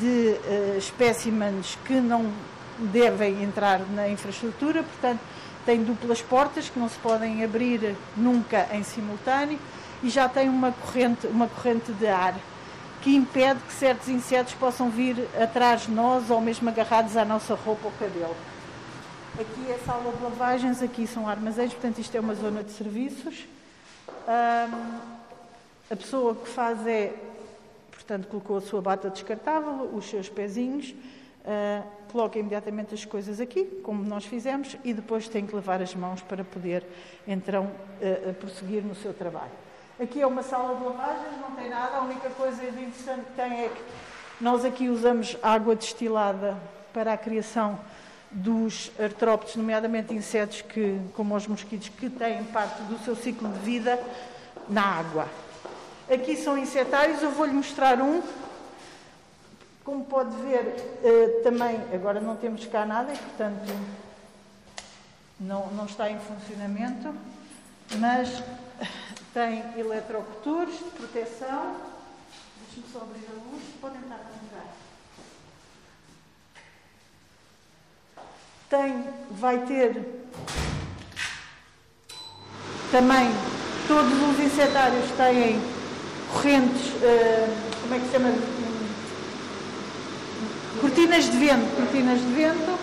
de 0.00 0.36
uh, 0.38 0.78
espécimens 0.78 1.78
que 1.84 1.94
não 1.94 2.30
devem 2.78 3.42
entrar 3.42 3.80
na 3.90 4.08
infraestrutura, 4.08 4.82
portanto, 4.82 5.20
tem 5.64 5.82
duplas 5.82 6.20
portas 6.20 6.68
que 6.68 6.78
não 6.78 6.88
se 6.88 6.98
podem 6.98 7.42
abrir 7.44 7.96
nunca 8.16 8.68
em 8.72 8.82
simultâneo 8.82 9.58
e 10.02 10.10
já 10.10 10.28
tem 10.28 10.48
uma 10.48 10.72
corrente, 10.72 11.26
uma 11.26 11.48
corrente 11.48 11.92
de 11.92 12.06
ar 12.06 12.34
que 13.00 13.14
impede 13.14 13.60
que 13.60 13.72
certos 13.72 14.08
insetos 14.08 14.54
possam 14.54 14.88
vir 14.90 15.28
atrás 15.40 15.82
de 15.82 15.90
nós 15.90 16.30
ou 16.30 16.40
mesmo 16.40 16.68
agarrados 16.68 17.16
à 17.16 17.24
nossa 17.24 17.54
roupa 17.54 17.86
ou 17.86 17.92
cabelo. 17.98 18.36
Aqui 19.38 19.70
é 19.70 19.74
a 19.74 19.78
sala 19.84 20.12
de 20.12 20.22
lavagens, 20.22 20.82
aqui 20.82 21.06
são 21.06 21.28
armazéns, 21.28 21.72
portanto 21.72 21.98
isto 21.98 22.14
é 22.14 22.20
uma 22.20 22.34
zona 22.34 22.62
de 22.62 22.70
serviços. 22.72 23.46
Um, 24.28 24.98
a 25.90 25.96
pessoa 25.96 26.34
que 26.34 26.48
faz 26.48 26.86
é, 26.86 27.12
portanto, 28.06 28.28
colocou 28.28 28.58
a 28.58 28.60
sua 28.60 28.82
bata 28.82 29.08
descartável, 29.08 29.90
os 29.94 30.04
seus 30.04 30.28
pezinhos, 30.28 30.90
uh, 30.90 31.84
coloca 32.12 32.38
imediatamente 32.38 32.94
as 32.94 33.04
coisas 33.04 33.40
aqui, 33.40 33.64
como 33.82 34.04
nós 34.04 34.26
fizemos, 34.26 34.76
e 34.84 34.92
depois 34.92 35.26
tem 35.26 35.46
que 35.46 35.54
lavar 35.54 35.80
as 35.80 35.94
mãos 35.94 36.20
para 36.20 36.44
poder, 36.44 36.86
então, 37.26 37.64
uh, 37.64 38.34
prosseguir 38.34 38.84
no 38.84 38.94
seu 38.94 39.14
trabalho. 39.14 39.52
Aqui 39.98 40.20
é 40.20 40.26
uma 40.26 40.42
sala 40.42 40.76
de 40.76 40.84
lavagens, 40.84 41.40
não 41.40 41.52
tem 41.52 41.70
nada, 41.70 41.96
a 41.96 42.02
única 42.02 42.28
coisa 42.30 42.62
interessante 42.62 43.24
que 43.24 43.32
tem 43.32 43.64
é 43.64 43.68
que 43.68 43.82
nós 44.38 44.64
aqui 44.64 44.88
usamos 44.90 45.38
água 45.42 45.74
destilada 45.74 46.58
para 46.92 47.14
a 47.14 47.16
criação 47.16 47.78
dos 48.30 48.90
artrópodes, 48.98 49.56
nomeadamente 49.56 50.12
insetos 50.12 50.60
que, 50.60 51.00
como 51.14 51.34
os 51.34 51.46
mosquitos, 51.46 51.88
que 51.88 52.10
têm 52.10 52.44
parte 52.44 52.82
do 52.82 52.98
seu 52.98 53.16
ciclo 53.16 53.48
de 53.48 53.58
vida 53.60 53.98
na 54.68 54.82
água. 54.82 55.26
Aqui 56.10 56.36
são 56.36 56.58
insetários, 56.58 57.22
eu 57.22 57.30
vou-lhe 57.30 57.52
mostrar 57.52 58.00
um. 58.00 58.22
Como 59.82 60.04
pode 60.04 60.36
ver, 60.36 60.74
eh, 61.02 61.40
também, 61.42 61.80
agora 61.94 62.20
não 62.20 62.36
temos 62.36 62.66
cá 62.66 62.84
nada 62.84 63.12
e, 63.12 63.16
portanto, 63.16 63.72
não, 65.40 65.66
não 65.72 65.86
está 65.86 66.10
em 66.10 66.18
funcionamento, 66.18 67.14
mas 67.98 68.42
tem 69.32 69.62
eletrocutores 69.78 70.78
de 70.78 70.90
proteção. 70.90 71.76
Deixe-me 72.60 72.92
só 72.92 73.00
abrir 73.00 73.26
a 73.30 73.50
luz, 73.50 73.62
podem 73.80 74.00
estar 74.00 74.16
a 74.16 74.18
ligar. 74.42 74.66
Tem, 78.68 79.04
vai 79.30 79.58
ter 79.66 80.24
também, 82.90 83.28
todos 83.88 84.12
os 84.12 84.38
insetários 84.38 85.10
têm 85.12 85.73
correntes, 86.34 86.88
uh, 86.88 87.80
como 87.82 87.94
é 87.94 87.98
que 88.00 88.06
se 88.06 88.12
chama? 88.12 88.34
Cortinas 90.80 91.30
de 91.30 91.36
vento, 91.38 91.76
cortinas 91.76 92.18
de 92.18 92.32
vento. 92.32 92.78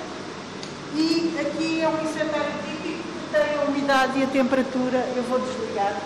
E 0.95 1.37
aqui 1.39 1.81
é 1.81 1.87
um 1.87 2.03
insetário 2.03 2.51
típico 2.65 3.03
que 3.03 3.31
tem 3.31 3.59
a 3.59 3.69
umidade 3.69 4.19
e 4.19 4.23
a 4.23 4.27
temperatura, 4.27 4.97
eu 5.15 5.23
vou 5.23 5.39
desligar, 5.39 6.01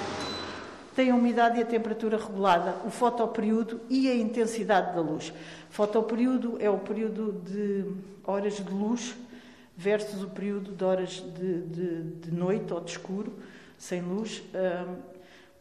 tem 0.96 1.12
a 1.12 1.16
umidade 1.16 1.60
e 1.60 1.62
a 1.62 1.66
temperatura 1.66 2.18
regulada, 2.18 2.76
o 2.86 2.90
fotoperíodo 2.90 3.82
e 3.90 4.10
a 4.10 4.16
intensidade 4.16 4.96
da 4.96 5.02
luz. 5.02 5.34
Fotoperíodo 5.70 6.58
é 6.60 6.70
o 6.70 6.78
período 6.78 7.42
de 7.46 7.86
horas 8.24 8.58
de 8.58 8.72
luz 8.72 9.16
versus 9.78 10.24
o 10.24 10.28
período 10.28 10.72
de 10.72 10.84
horas 10.84 11.24
de, 11.38 11.62
de, 11.62 12.02
de 12.12 12.32
noite 12.32 12.74
ou 12.74 12.80
de 12.80 12.92
escuro, 12.92 13.34
sem 13.78 14.02
luz, 14.02 14.42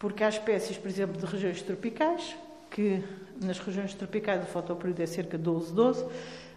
porque 0.05 0.23
há 0.23 0.29
espécies, 0.29 0.77
por 0.77 0.87
exemplo, 0.87 1.19
de 1.19 1.25
regiões 1.25 1.63
tropicais, 1.63 2.37
que 2.71 3.03
nas 3.41 3.59
regiões 3.59 3.95
tropicais 3.95 4.43
o 4.43 4.47
fotoperíodo 4.47 5.03
é 5.03 5.07
cerca 5.07 5.39
de 5.39 5.45
12, 5.45 5.73
12, 5.73 6.07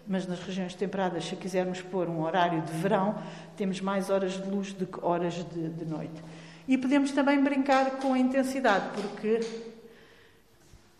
mas 0.06 0.26
nas 0.26 0.38
regiões 0.40 0.74
temperadas, 0.74 1.24
se 1.24 1.34
quisermos 1.34 1.80
pôr 1.80 2.10
um 2.10 2.20
horário 2.20 2.60
de 2.60 2.72
verão, 2.72 3.14
temos 3.56 3.80
mais 3.80 4.10
horas 4.10 4.32
de 4.32 4.50
luz 4.50 4.74
do 4.74 4.84
que 4.84 5.02
horas 5.02 5.32
de, 5.32 5.66
de 5.70 5.86
noite. 5.86 6.22
E 6.68 6.76
podemos 6.76 7.10
também 7.12 7.42
brincar 7.42 7.92
com 7.92 8.12
a 8.12 8.18
intensidade, 8.18 8.90
porque 8.94 9.40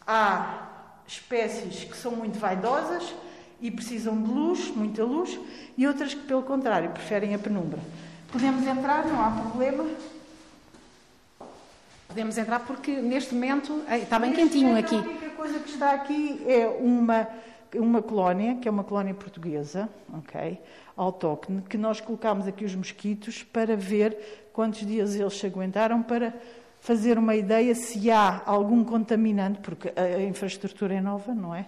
há 0.07 0.95
espécies 1.07 1.85
que 1.85 1.99
são 1.99 2.13
muito 2.13 2.39
vaidosas 2.39 3.15
e 3.61 3.71
precisam 3.71 4.23
de 4.23 4.31
luz, 4.31 4.71
muita 4.75 5.05
luz, 5.05 5.39
e 5.77 5.87
outras 5.87 6.15
que, 6.15 6.23
pelo 6.23 6.43
contrário, 6.43 6.89
preferem 6.93 7.35
a 7.35 7.39
penumbra. 7.39 7.81
Podemos 8.33 8.67
entrar, 8.67 9.05
não 9.05 9.23
há 9.23 9.33
problema. 9.33 9.85
Podemos 12.09 12.39
entrar 12.39 12.61
porque 12.61 13.03
neste 13.03 13.35
momento 13.35 13.85
está 13.91 14.19
bem 14.19 14.33
quentinho 14.33 14.77
aqui. 14.77 14.97
A 14.97 15.01
única 15.01 15.31
coisa 15.31 15.59
que 15.59 15.69
está 15.69 15.93
aqui 15.93 16.43
é 16.49 16.67
uma, 16.67 17.29
uma 17.75 18.01
colónia, 18.01 18.57
que 18.57 18.67
é 18.67 18.71
uma 18.71 18.83
colónia 18.83 19.13
portuguesa, 19.13 19.91
ok? 20.13 20.59
Autóctone, 20.97 21.61
que 21.63 21.77
nós 21.77 22.01
colocámos 22.01 22.49
aqui 22.49 22.65
os 22.65 22.75
mosquitos 22.75 23.43
para 23.43 23.77
ver 23.77 24.49
quantos 24.55 24.87
dias 24.87 25.15
eles 25.15 25.35
se 25.35 25.47
aguentaram 25.47 26.03
para 26.03 26.33
fazer 26.81 27.19
uma 27.19 27.37
ideia 27.37 27.75
se 27.75 28.11
há 28.11 28.43
algum 28.47 28.83
contaminante, 28.83 29.61
porque 29.61 29.93
a 29.95 30.23
infraestrutura 30.23 30.95
é 30.95 31.01
nova, 31.03 31.35
não 31.35 31.55
é? 31.55 31.67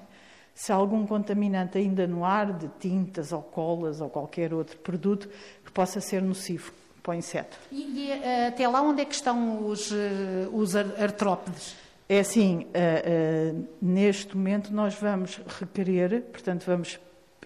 se 0.55 0.73
há 0.73 0.75
algum 0.75 1.07
contaminante 1.07 1.79
ainda 1.79 2.07
no 2.07 2.25
ar, 2.25 2.53
de 2.53 2.69
tintas 2.79 3.31
ou 3.33 3.43
colas 3.43 4.01
ou 4.01 4.11
qualquer 4.11 4.53
outro 4.53 4.79
produto 4.79 5.29
que 5.65 5.71
possa 5.71 6.01
ser 6.01 6.23
nocivo 6.23 6.73
para 7.03 7.13
o 7.13 7.15
inseto. 7.15 7.59
E, 7.71 7.83
e 7.83 8.11
eh, 8.11 8.49
até 8.49 8.69
lá 8.69 8.83
onde 8.83 9.03
é 9.03 9.05
que 9.05 9.15
estão 9.15 9.67
os, 9.67 9.91
eh, 9.93 10.49
os 10.53 10.77
artrópodes? 10.77 11.77
É 12.09 12.19
assim, 12.19 12.67
uh, 12.67 13.55
uh, 13.55 13.69
neste 13.81 14.37
momento 14.37 14.73
nós 14.73 14.97
vamos 14.97 15.41
requerer, 15.61 16.23
portanto 16.23 16.65
vamos 16.67 16.99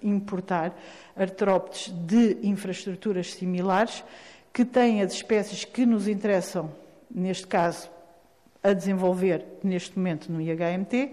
importar 0.03 0.75
artrópodes 1.15 1.91
de 1.91 2.39
infraestruturas 2.43 3.35
similares 3.35 4.03
que 4.55 4.65
têm 4.65 5.03
as 5.03 5.13
espécies 5.13 5.67
que 5.67 5.85
nos 5.85 6.09
interessam, 6.09 6.73
neste 7.11 7.47
caso, 7.47 7.91
a 8.63 8.73
desenvolver 8.73 9.45
neste 9.63 9.99
momento 9.99 10.33
no 10.33 10.41
IHMT, 10.41 11.13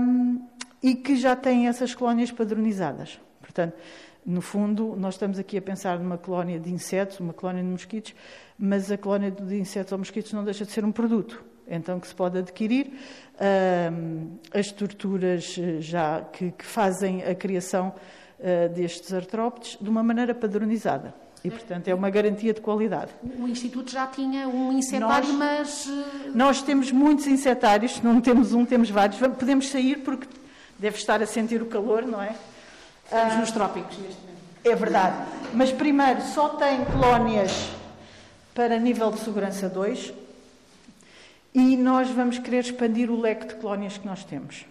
um, 0.00 0.48
e 0.82 0.94
que 0.94 1.16
já 1.16 1.36
têm 1.36 1.68
essas 1.68 1.94
colónias 1.94 2.32
padronizadas. 2.32 3.20
Portanto, 3.40 3.74
no 4.24 4.40
fundo, 4.40 4.94
nós 4.96 5.14
estamos 5.14 5.38
aqui 5.38 5.58
a 5.58 5.62
pensar 5.62 5.98
numa 5.98 6.16
colónia 6.16 6.58
de 6.58 6.72
insetos, 6.72 7.18
uma 7.18 7.32
colónia 7.32 7.62
de 7.62 7.68
mosquitos, 7.68 8.14
mas 8.58 8.90
a 8.90 8.96
colónia 8.96 9.30
de 9.30 9.56
insetos 9.58 9.92
ou 9.92 9.98
mosquitos 9.98 10.32
não 10.32 10.44
deixa 10.44 10.64
de 10.64 10.70
ser 10.70 10.84
um 10.84 10.92
produto, 10.92 11.42
então 11.66 11.98
que 11.98 12.06
se 12.06 12.14
pode 12.14 12.38
adquirir. 12.38 12.92
As 14.52 14.66
estruturas 14.66 15.56
eh, 15.58 15.80
já 15.80 16.20
que, 16.20 16.52
que 16.52 16.64
fazem 16.64 17.24
a 17.24 17.34
criação 17.34 17.92
uh, 18.38 18.68
destes 18.72 19.12
artrópodes 19.12 19.76
de 19.80 19.90
uma 19.90 20.02
maneira 20.02 20.34
padronizada. 20.34 21.12
E, 21.44 21.50
portanto, 21.50 21.88
é 21.88 21.94
uma 21.94 22.08
garantia 22.08 22.54
de 22.54 22.60
qualidade. 22.60 23.10
O 23.36 23.48
Instituto 23.48 23.90
já 23.90 24.06
tinha 24.06 24.46
um 24.46 24.72
insetário, 24.72 25.32
nós, 25.32 25.36
mas. 25.36 25.88
Eh, 25.88 26.30
nós 26.32 26.62
temos 26.62 26.92
muitos 26.92 27.26
insetários, 27.26 28.00
não 28.00 28.20
temos 28.20 28.52
um, 28.52 28.64
temos 28.64 28.88
vários. 28.88 29.18
Podemos 29.18 29.68
sair 29.68 29.96
porque 30.04 30.28
deve 30.78 30.96
estar 30.96 31.20
a 31.20 31.26
sentir 31.26 31.60
o 31.60 31.66
calor, 31.66 32.06
não 32.06 32.22
é? 32.22 32.36
Estamos 33.04 33.34
ah, 33.34 33.38
nos 33.38 33.50
trópicos 33.50 33.98
neste 33.98 34.20
momento. 34.20 34.42
É 34.64 34.74
verdade. 34.74 35.16
Mas 35.52 35.72
primeiro, 35.72 36.22
só 36.22 36.50
tem 36.50 36.84
colónias 36.84 37.70
para 38.54 38.78
nível 38.78 39.10
de 39.10 39.18
segurança 39.18 39.68
2 39.68 40.12
e 41.54 41.76
nós 41.76 42.08
vamos 42.10 42.38
querer 42.38 42.60
expandir 42.60 43.10
o 43.10 43.20
leque 43.20 43.46
de 43.46 43.54
colónias 43.56 43.98
que 43.98 44.06
nós 44.06 44.24
temos. 44.24 44.64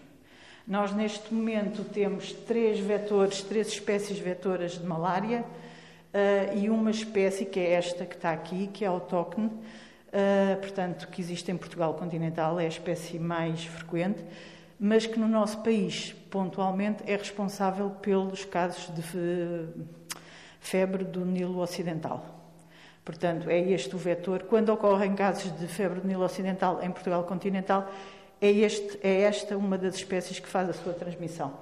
Nós, 0.68 0.94
neste 0.94 1.34
momento, 1.34 1.84
temos 1.84 2.32
três 2.32 2.80
vetores, 2.80 3.42
três 3.42 3.68
espécies 3.68 4.18
vetoras 4.18 4.74
de 4.74 4.86
malária 4.86 5.44
uh, 5.44 6.58
e 6.58 6.70
uma 6.70 6.92
espécie, 6.92 7.46
que 7.46 7.60
é 7.60 7.74
esta 7.74 8.06
que 8.06 8.16
está 8.16 8.32
aqui, 8.32 8.70
que 8.72 8.86
é 8.86 8.88
autóctone, 8.88 9.48
uh, 9.48 10.58
portanto, 10.60 11.08
que 11.10 11.22
existe 11.22 11.52
em 11.52 11.58
Portugal 11.58 11.94
continental, 11.96 12.60
é 12.60 12.66
a 12.66 12.70
espécie 12.70 13.20
mais 13.20 13.66
frequente 13.66 14.24
mas 14.84 15.06
que 15.06 15.20
no 15.20 15.28
nosso 15.28 15.60
país, 15.60 16.16
pontualmente, 16.32 17.04
é 17.06 17.16
responsável 17.16 17.92
pelos 18.02 18.44
casos 18.44 18.92
de 18.96 19.04
febre 20.60 21.04
do 21.04 21.24
Nilo 21.24 21.60
Ocidental. 21.60 22.26
Portanto, 23.06 23.48
é 23.48 23.60
este 23.60 23.96
o 23.96 24.00
vetor. 24.00 24.42
Quando 24.44 24.70
ocorrem 24.70 25.14
casos 25.14 25.56
de 25.60 25.68
febre 25.68 26.00
do 26.00 26.08
Nilo 26.08 26.24
Ocidental 26.24 26.80
em 26.82 26.90
Portugal 26.90 27.24
continental, 27.26 27.92
é, 28.42 28.50
este, 28.50 28.98
é 29.04 29.22
esta 29.22 29.56
uma 29.56 29.78
das 29.78 29.98
espécies 29.98 30.40
que 30.40 30.48
faz 30.48 30.68
a 30.68 30.74
sua 30.74 30.94
transmissão. 30.94 31.54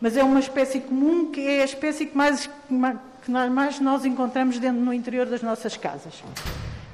Mas 0.00 0.16
é 0.16 0.24
uma 0.24 0.40
espécie 0.40 0.80
comum 0.80 1.30
que 1.30 1.46
é 1.46 1.60
a 1.60 1.66
espécie 1.66 2.06
que 2.06 2.16
mais, 2.16 2.46
que 2.46 3.30
mais 3.30 3.80
nós 3.80 4.06
encontramos 4.06 4.58
dentro, 4.58 4.80
no 4.80 4.94
interior 4.94 5.26
das 5.26 5.42
nossas 5.42 5.76
casas. 5.76 6.24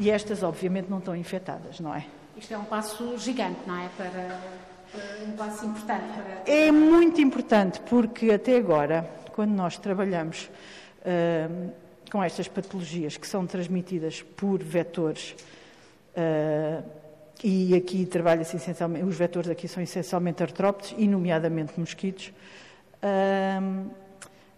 E 0.00 0.10
estas, 0.10 0.42
obviamente, 0.42 0.90
não 0.90 0.98
estão 0.98 1.14
infectadas, 1.14 1.78
não 1.78 1.94
é? 1.94 2.04
Isto 2.36 2.52
é 2.52 2.58
um 2.58 2.64
passo 2.64 3.16
gigante, 3.16 3.60
não 3.64 3.78
é? 3.78 3.88
Para 3.96 4.67
um 5.26 5.32
passo 5.32 5.66
importante 5.66 6.04
para. 6.14 6.52
É 6.52 6.70
muito 6.70 7.20
importante, 7.20 7.80
porque 7.80 8.30
até 8.30 8.56
agora, 8.56 9.08
quando 9.32 9.52
nós 9.52 9.76
trabalhamos 9.76 10.50
uh, 11.00 11.72
com 12.10 12.22
estas 12.22 12.48
patologias 12.48 13.16
que 13.16 13.26
são 13.26 13.46
transmitidas 13.46 14.22
por 14.22 14.62
vetores 14.62 15.34
uh, 16.16 16.82
e 17.42 17.74
aqui 17.74 18.06
trabalha-se 18.06 18.56
essencialmente, 18.56 19.04
os 19.04 19.16
vetores 19.16 19.50
aqui 19.50 19.68
são 19.68 19.82
essencialmente 19.82 20.42
artrópodes 20.42 20.94
e 20.98 21.06
nomeadamente 21.06 21.78
mosquitos. 21.78 22.32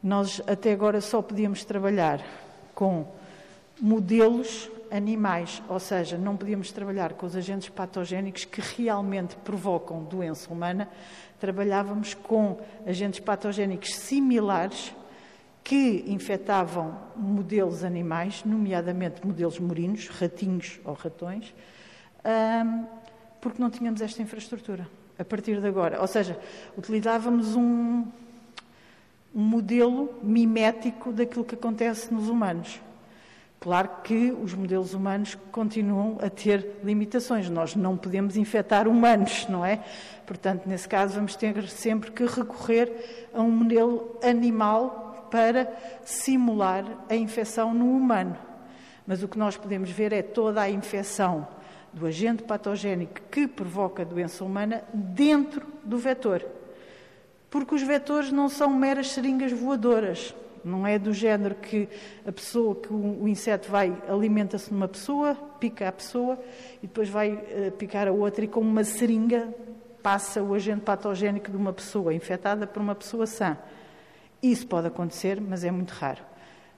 nós 0.02 0.40
até 0.46 0.72
agora 0.72 1.02
só 1.02 1.20
podíamos 1.20 1.62
trabalhar 1.62 2.24
com 2.74 3.06
modelos 3.78 4.70
animais, 4.90 5.62
ou 5.68 5.78
seja, 5.78 6.18
não 6.18 6.36
podíamos 6.36 6.72
trabalhar 6.72 7.12
com 7.12 7.26
os 7.26 7.36
agentes 7.36 7.68
patogénicos 7.68 8.44
que 8.44 8.60
realmente 8.60 9.36
provocam 9.36 10.02
doença 10.04 10.52
humana, 10.52 10.88
trabalhávamos 11.38 12.14
com 12.14 12.60
agentes 12.86 13.20
patogénicos 13.20 13.94
similares 13.94 14.94
que 15.62 16.04
infectavam 16.08 16.98
modelos 17.16 17.84
animais, 17.84 18.42
nomeadamente 18.44 19.24
modelos 19.26 19.58
morinos, 19.58 20.08
ratinhos 20.08 20.80
ou 20.84 20.94
ratões, 20.94 21.54
porque 23.40 23.62
não 23.62 23.70
tínhamos 23.70 24.00
esta 24.00 24.20
infraestrutura. 24.20 24.88
A 25.18 25.24
partir 25.24 25.60
de 25.60 25.66
agora, 25.66 26.00
ou 26.00 26.06
seja, 26.06 26.38
utilizávamos 26.76 27.54
um, 27.54 28.06
um 29.34 29.42
modelo 29.42 30.14
mimético 30.22 31.12
daquilo 31.12 31.44
que 31.44 31.54
acontece 31.54 32.12
nos 32.12 32.28
humanos. 32.28 32.80
Claro 33.60 33.90
que 34.02 34.32
os 34.32 34.54
modelos 34.54 34.94
humanos 34.94 35.36
continuam 35.52 36.16
a 36.22 36.30
ter 36.30 36.80
limitações. 36.82 37.50
Nós 37.50 37.76
não 37.76 37.94
podemos 37.94 38.38
infectar 38.38 38.88
humanos, 38.88 39.46
não 39.50 39.62
é? 39.62 39.84
Portanto, 40.26 40.66
nesse 40.66 40.88
caso, 40.88 41.16
vamos 41.16 41.36
ter 41.36 41.68
sempre 41.68 42.10
que 42.10 42.24
recorrer 42.24 43.28
a 43.34 43.42
um 43.42 43.50
modelo 43.50 44.16
animal 44.22 45.28
para 45.30 45.70
simular 46.02 46.86
a 47.06 47.14
infecção 47.14 47.74
no 47.74 47.94
humano. 47.94 48.34
Mas 49.06 49.22
o 49.22 49.28
que 49.28 49.38
nós 49.38 49.58
podemos 49.58 49.90
ver 49.90 50.14
é 50.14 50.22
toda 50.22 50.62
a 50.62 50.70
infecção 50.70 51.46
do 51.92 52.06
agente 52.06 52.42
patogénico 52.42 53.20
que 53.30 53.46
provoca 53.46 54.02
a 54.02 54.06
doença 54.06 54.42
humana 54.42 54.82
dentro 54.94 55.66
do 55.84 55.98
vetor. 55.98 56.42
Porque 57.50 57.74
os 57.74 57.82
vetores 57.82 58.32
não 58.32 58.48
são 58.48 58.70
meras 58.70 59.10
seringas 59.10 59.52
voadoras. 59.52 60.34
Não 60.64 60.86
é 60.86 60.98
do 60.98 61.12
género 61.12 61.54
que 61.54 61.88
a 62.26 62.32
pessoa, 62.32 62.74
que 62.74 62.92
o 62.92 63.26
inseto 63.26 63.70
vai, 63.70 63.96
alimenta-se 64.08 64.72
numa 64.72 64.88
pessoa, 64.88 65.34
pica 65.58 65.88
a 65.88 65.92
pessoa 65.92 66.38
e 66.82 66.86
depois 66.86 67.08
vai 67.08 67.32
uh, 67.32 67.72
picar 67.78 68.08
a 68.08 68.12
outra 68.12 68.44
e 68.44 68.48
com 68.48 68.60
uma 68.60 68.84
seringa 68.84 69.48
passa 70.02 70.42
o 70.42 70.54
agente 70.54 70.80
patogénico 70.80 71.50
de 71.50 71.56
uma 71.56 71.72
pessoa 71.72 72.14
infectada 72.14 72.66
para 72.66 72.82
uma 72.82 72.94
pessoa 72.94 73.26
sã. 73.26 73.56
Isso 74.42 74.66
pode 74.66 74.86
acontecer, 74.86 75.40
mas 75.40 75.64
é 75.64 75.70
muito 75.70 75.90
raro. 75.90 76.22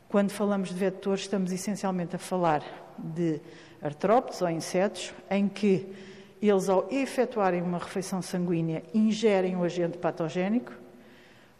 Quando 0.08 0.30
falamos 0.30 0.70
de 0.70 0.74
vetores, 0.74 1.22
estamos 1.22 1.52
essencialmente 1.52 2.16
a 2.16 2.18
falar 2.18 2.62
de 2.98 3.40
artrópodes 3.80 4.42
ou 4.42 4.50
insetos 4.50 5.12
em 5.30 5.48
que 5.48 5.88
eles, 6.40 6.68
ao 6.68 6.88
efetuarem 6.90 7.62
uma 7.62 7.78
refeição 7.78 8.20
sanguínea, 8.20 8.82
ingerem 8.92 9.56
o 9.56 9.62
agente 9.62 9.96
patogénico 9.96 10.72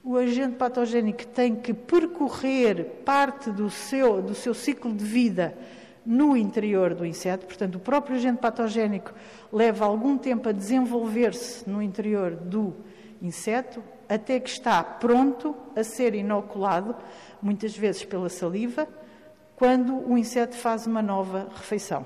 o 0.05 0.17
agente 0.17 0.57
patogénico 0.57 1.27
tem 1.29 1.55
que 1.55 1.73
percorrer 1.73 3.03
parte 3.05 3.51
do 3.51 3.71
seu, 3.71 4.21
do 4.21 4.35
seu 4.35 4.53
ciclo 4.53 4.93
de 4.93 5.05
vida 5.05 5.57
no 6.05 6.37
interior 6.37 6.95
do 6.95 7.07
inseto, 7.07 7.47
portanto, 7.47 7.77
o 7.77 7.81
próprio 7.81 8.17
agente 8.17 8.39
patogénico 8.39 9.15
leva 9.53 9.85
algum 9.85 10.19
tempo 10.19 10.49
a 10.49 10.53
desenvolver-se 10.53 11.69
no 11.71 11.81
interior 11.81 12.33
do 12.33 12.75
inseto, 13.21 13.81
até 14.09 14.41
que 14.41 14.51
está 14.51 14.83
pronto 14.83 15.55
a 15.77 15.85
ser 15.85 16.17
inoculado, 16.17 16.97
muitas 17.41 17.77
vezes 17.77 18.05
pela 18.05 18.29
saliva, 18.29 18.89
quando 19.55 19.95
o 20.11 20.19
inseto 20.19 20.57
faz 20.57 20.89
uma 20.89 21.01
nova 21.01 21.49
refeição. 21.55 22.05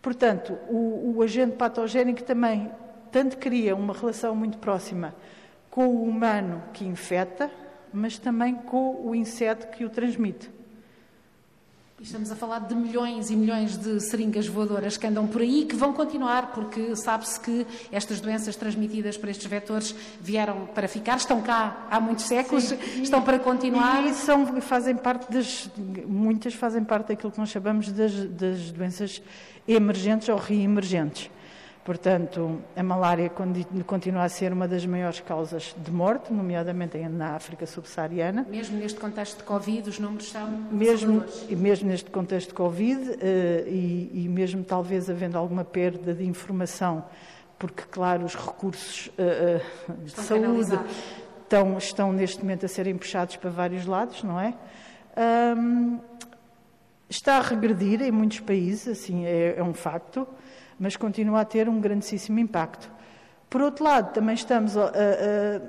Portanto, 0.00 0.58
o, 0.70 1.16
o 1.16 1.22
agente 1.22 1.56
patogénico 1.56 2.22
também 2.22 2.70
tanto 3.12 3.36
cria 3.36 3.76
uma 3.76 3.92
relação 3.92 4.34
muito 4.34 4.56
próxima 4.56 5.14
com 5.70 5.86
o 5.86 6.04
humano 6.04 6.62
que 6.72 6.84
infecta, 6.84 7.50
mas 7.92 8.18
também 8.18 8.54
com 8.54 9.06
o 9.06 9.14
inseto 9.14 9.68
que 9.68 9.84
o 9.84 9.90
transmite. 9.90 10.50
Estamos 12.02 12.32
a 12.32 12.34
falar 12.34 12.60
de 12.60 12.74
milhões 12.74 13.28
e 13.28 13.36
milhões 13.36 13.76
de 13.76 14.00
seringas 14.00 14.46
voadoras 14.46 14.96
que 14.96 15.06
andam 15.06 15.26
por 15.26 15.42
aí, 15.42 15.66
que 15.66 15.76
vão 15.76 15.92
continuar, 15.92 16.50
porque 16.52 16.96
sabe-se 16.96 17.38
que 17.38 17.66
estas 17.92 18.22
doenças 18.22 18.56
transmitidas 18.56 19.18
por 19.18 19.28
estes 19.28 19.46
vetores 19.46 19.94
vieram 20.18 20.64
para 20.68 20.88
ficar, 20.88 21.18
estão 21.18 21.42
cá 21.42 21.86
há 21.90 22.00
muitos 22.00 22.24
séculos, 22.24 22.64
Sim, 22.64 23.02
estão 23.02 23.20
para 23.20 23.38
continuar. 23.38 24.06
E 24.06 24.14
são, 24.14 24.46
fazem 24.62 24.96
parte 24.96 25.30
das, 25.30 25.68
muitas 26.06 26.54
fazem 26.54 26.82
parte 26.82 27.08
daquilo 27.08 27.32
que 27.32 27.38
nós 27.38 27.50
chamamos 27.50 27.92
das, 27.92 28.14
das 28.30 28.70
doenças 28.70 29.20
emergentes 29.68 30.30
ou 30.30 30.38
reemergentes. 30.38 31.30
Portanto, 31.84 32.60
a 32.76 32.82
malária 32.82 33.30
continua 33.86 34.24
a 34.24 34.28
ser 34.28 34.52
uma 34.52 34.68
das 34.68 34.84
maiores 34.84 35.20
causas 35.20 35.74
de 35.78 35.90
morte, 35.90 36.30
nomeadamente 36.30 36.98
na 36.98 37.34
África 37.34 37.66
subsaariana. 37.66 38.46
Mesmo 38.50 38.78
neste 38.78 39.00
contexto 39.00 39.38
de 39.38 39.44
Covid, 39.44 39.88
os 39.88 39.98
números 39.98 40.30
são 40.30 40.46
mesmo 40.70 41.24
e 41.48 41.56
mesmo 41.56 41.88
neste 41.88 42.10
contexto 42.10 42.48
de 42.48 42.54
Covid 42.54 43.18
eh, 43.20 43.64
e, 43.66 44.24
e 44.24 44.28
mesmo 44.28 44.62
talvez 44.62 45.08
havendo 45.08 45.38
alguma 45.38 45.64
perda 45.64 46.12
de 46.12 46.24
informação, 46.24 47.02
porque 47.58 47.82
claro 47.90 48.24
os 48.24 48.34
recursos 48.34 49.10
uh, 49.18 49.92
de 50.04 50.10
saúde 50.10 50.78
estão, 51.42 51.78
estão 51.78 52.12
neste 52.12 52.40
momento 52.40 52.66
a 52.66 52.68
serem 52.68 52.96
puxados 52.96 53.36
para 53.36 53.48
vários 53.48 53.86
lados, 53.86 54.22
não 54.22 54.38
é? 54.38 54.54
Um, 55.56 55.98
está 57.08 57.38
a 57.38 57.40
regredir 57.40 58.02
em 58.02 58.10
muitos 58.12 58.40
países, 58.40 58.86
assim 58.86 59.24
é, 59.24 59.54
é 59.56 59.62
um 59.62 59.74
facto 59.74 60.28
mas 60.80 60.96
continua 60.96 61.42
a 61.42 61.44
ter 61.44 61.68
um 61.68 61.78
grandíssimo 61.78 62.38
impacto. 62.38 62.90
Por 63.50 63.60
outro 63.60 63.84
lado, 63.84 64.14
também 64.14 64.34
estamos 64.34 64.78
a, 64.78 64.84
a, 64.84 64.86
a 64.86 65.60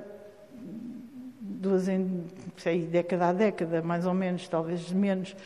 duas 1.38 1.86
em, 1.86 2.24
sei, 2.56 2.86
década 2.86 3.28
a 3.28 3.32
década, 3.34 3.82
mais 3.82 4.06
ou 4.06 4.14
menos, 4.14 4.48
talvez 4.48 4.90
menos, 4.90 5.36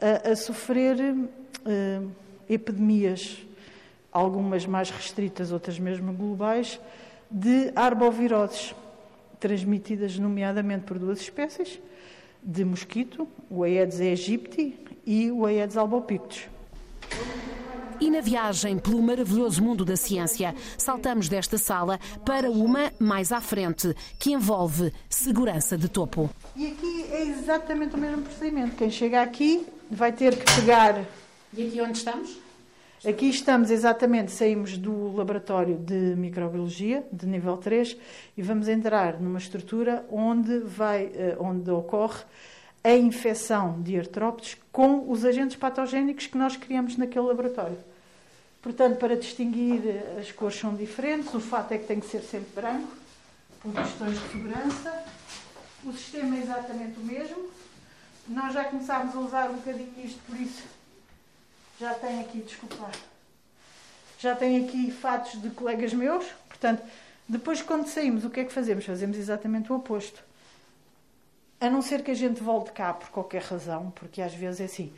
a, 0.00 0.30
a 0.30 0.36
sofrer 0.36 0.96
uh, 0.98 2.10
epidemias, 2.48 3.46
algumas 4.10 4.64
mais 4.64 4.90
restritas, 4.90 5.52
outras 5.52 5.78
mesmo 5.78 6.14
globais, 6.14 6.80
de 7.30 7.70
arboviroses, 7.76 8.74
transmitidas 9.38 10.18
nomeadamente 10.18 10.84
por 10.84 10.98
duas 10.98 11.20
espécies 11.20 11.78
de 12.42 12.64
mosquito, 12.64 13.28
o 13.50 13.62
Aedes 13.64 14.00
aegypti 14.00 14.78
e 15.04 15.30
o 15.30 15.44
Aedes 15.44 15.76
albopictus. 15.76 16.48
E 18.00 18.08
na 18.08 18.22
viagem 18.22 18.78
pelo 18.78 19.02
maravilhoso 19.02 19.62
mundo 19.62 19.84
da 19.84 19.94
ciência, 19.94 20.54
saltamos 20.78 21.28
desta 21.28 21.58
sala 21.58 22.00
para 22.24 22.50
uma 22.50 22.90
mais 22.98 23.30
à 23.30 23.42
frente, 23.42 23.94
que 24.18 24.32
envolve 24.32 24.90
segurança 25.08 25.76
de 25.76 25.86
topo. 25.86 26.30
E 26.56 26.68
aqui 26.68 27.04
é 27.12 27.24
exatamente 27.24 27.94
o 27.94 27.98
mesmo 27.98 28.22
procedimento. 28.22 28.74
Quem 28.74 28.90
chega 28.90 29.20
aqui 29.20 29.66
vai 29.90 30.12
ter 30.12 30.34
que 30.34 30.44
pegar. 30.54 31.04
E 31.52 31.66
aqui 31.66 31.78
onde 31.82 31.98
estamos? 31.98 32.38
Aqui 33.06 33.28
estamos 33.28 33.70
exatamente, 33.70 34.32
saímos 34.32 34.78
do 34.78 35.14
laboratório 35.14 35.76
de 35.76 36.14
microbiologia, 36.16 37.04
de 37.12 37.26
nível 37.26 37.58
3, 37.58 37.98
e 38.34 38.42
vamos 38.42 38.66
entrar 38.66 39.20
numa 39.20 39.38
estrutura 39.38 40.06
onde, 40.10 40.58
vai, 40.60 41.10
eh, 41.14 41.36
onde 41.38 41.70
ocorre 41.70 42.24
a 42.82 42.92
infecção 42.92 43.80
de 43.82 43.98
artrópodes 43.98 44.56
com 44.72 45.10
os 45.10 45.24
agentes 45.24 45.56
patogénicos 45.56 46.26
que 46.26 46.38
nós 46.38 46.56
criamos 46.56 46.96
naquele 46.96 47.26
laboratório. 47.26 47.89
Portanto, 48.62 48.98
para 48.98 49.16
distinguir, 49.16 49.80
as 50.18 50.30
cores 50.32 50.58
são 50.58 50.74
diferentes, 50.74 51.32
o 51.34 51.40
fato 51.40 51.72
é 51.72 51.78
que 51.78 51.86
tem 51.86 51.98
que 51.98 52.06
ser 52.06 52.20
sempre 52.22 52.50
branco, 52.54 52.92
por 53.60 53.72
questões 53.72 54.20
de 54.20 54.28
segurança. 54.28 55.04
O 55.84 55.92
sistema 55.92 56.36
é 56.36 56.40
exatamente 56.40 56.98
o 56.98 57.04
mesmo. 57.04 57.48
Nós 58.28 58.52
já 58.52 58.64
começámos 58.64 59.14
a 59.14 59.18
usar 59.18 59.50
um 59.50 59.54
bocadinho 59.54 59.92
isto, 60.04 60.20
por 60.26 60.38
isso 60.38 60.62
já 61.80 61.94
tem 61.94 62.20
aqui, 62.20 62.40
desculpa, 62.40 62.90
já 64.18 64.36
tem 64.36 64.62
aqui 64.62 64.90
fatos 64.90 65.40
de 65.40 65.48
colegas 65.50 65.94
meus. 65.94 66.26
Portanto, 66.46 66.82
depois 67.26 67.62
quando 67.62 67.86
saímos, 67.86 68.24
o 68.24 68.30
que 68.30 68.40
é 68.40 68.44
que 68.44 68.52
fazemos? 68.52 68.84
Fazemos 68.84 69.16
exatamente 69.16 69.72
o 69.72 69.76
oposto. 69.76 70.22
A 71.58 71.70
não 71.70 71.80
ser 71.80 72.02
que 72.02 72.10
a 72.10 72.14
gente 72.14 72.42
volte 72.42 72.72
cá 72.72 72.92
por 72.92 73.08
qualquer 73.08 73.42
razão, 73.42 73.90
porque 73.92 74.20
às 74.20 74.34
vezes 74.34 74.60
é 74.60 74.64
assim 74.64 74.92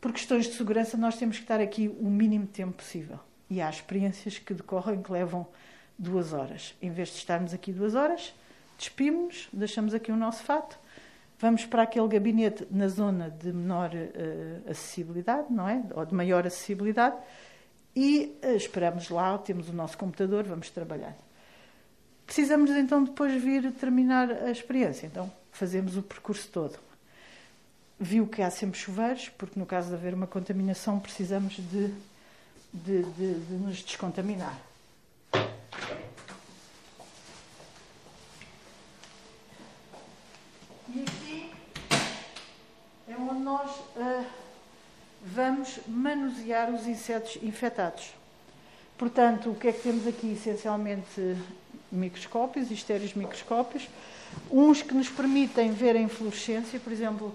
por 0.00 0.12
questões 0.12 0.46
de 0.46 0.54
segurança, 0.54 0.96
nós 0.96 1.16
temos 1.16 1.36
que 1.36 1.42
estar 1.42 1.60
aqui 1.60 1.88
o 1.88 2.08
mínimo 2.08 2.46
tempo 2.46 2.74
possível. 2.74 3.18
E 3.50 3.60
há 3.60 3.68
experiências 3.68 4.38
que 4.38 4.54
decorrem 4.54 5.02
que 5.02 5.10
levam 5.10 5.46
duas 5.98 6.32
horas. 6.32 6.76
Em 6.80 6.90
vez 6.90 7.08
de 7.08 7.16
estarmos 7.16 7.52
aqui 7.52 7.72
duas 7.72 7.94
horas, 7.94 8.32
despimos-nos, 8.78 9.48
deixamos 9.52 9.94
aqui 9.94 10.12
o 10.12 10.16
nosso 10.16 10.44
fato, 10.44 10.78
vamos 11.38 11.66
para 11.66 11.82
aquele 11.82 12.06
gabinete 12.06 12.66
na 12.70 12.86
zona 12.86 13.30
de 13.30 13.52
menor 13.52 13.90
uh, 13.92 14.70
acessibilidade, 14.70 15.52
não 15.52 15.68
é? 15.68 15.82
Ou 15.94 16.04
de 16.04 16.14
maior 16.14 16.46
acessibilidade, 16.46 17.16
e 17.96 18.38
uh, 18.44 18.54
esperamos 18.54 19.08
lá, 19.08 19.36
temos 19.38 19.68
o 19.68 19.72
nosso 19.72 19.98
computador, 19.98 20.44
vamos 20.44 20.70
trabalhar. 20.70 21.16
Precisamos 22.24 22.70
então 22.70 23.02
depois 23.02 23.32
vir 23.42 23.72
terminar 23.72 24.30
a 24.30 24.50
experiência, 24.50 25.06
então 25.06 25.32
fazemos 25.50 25.96
o 25.96 26.02
percurso 26.02 26.48
todo 26.52 26.87
viu 27.98 28.26
que 28.26 28.42
há 28.42 28.50
sempre 28.50 28.78
chuveiros, 28.78 29.28
porque 29.30 29.58
no 29.58 29.66
caso 29.66 29.88
de 29.88 29.94
haver 29.94 30.14
uma 30.14 30.26
contaminação 30.26 30.98
precisamos 31.00 31.56
de 31.56 31.92
de, 32.72 33.02
de, 33.02 33.34
de 33.34 33.54
nos 33.54 33.82
descontaminar. 33.82 34.56
E 40.94 41.02
aqui 41.02 41.50
é 43.08 43.16
onde 43.16 43.40
nós 43.40 43.70
uh, 43.70 44.24
vamos 45.22 45.80
manusear 45.86 46.72
os 46.72 46.86
insetos 46.86 47.38
infectados. 47.42 48.12
Portanto, 48.96 49.50
o 49.50 49.54
que 49.54 49.68
é 49.68 49.72
que 49.72 49.82
temos 49.82 50.06
aqui? 50.06 50.32
Essencialmente 50.32 51.36
microscópios, 51.90 52.70
estéreos 52.70 53.14
microscópios, 53.14 53.88
uns 54.50 54.82
que 54.82 54.92
nos 54.92 55.08
permitem 55.08 55.72
ver 55.72 55.96
a 55.96 56.00
inflorescência, 56.00 56.78
por 56.80 56.92
exemplo, 56.92 57.34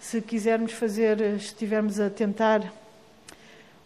se 0.00 0.20
quisermos 0.20 0.72
fazer, 0.72 1.20
estivermos 1.36 1.98
a 1.98 2.10
tentar 2.10 2.72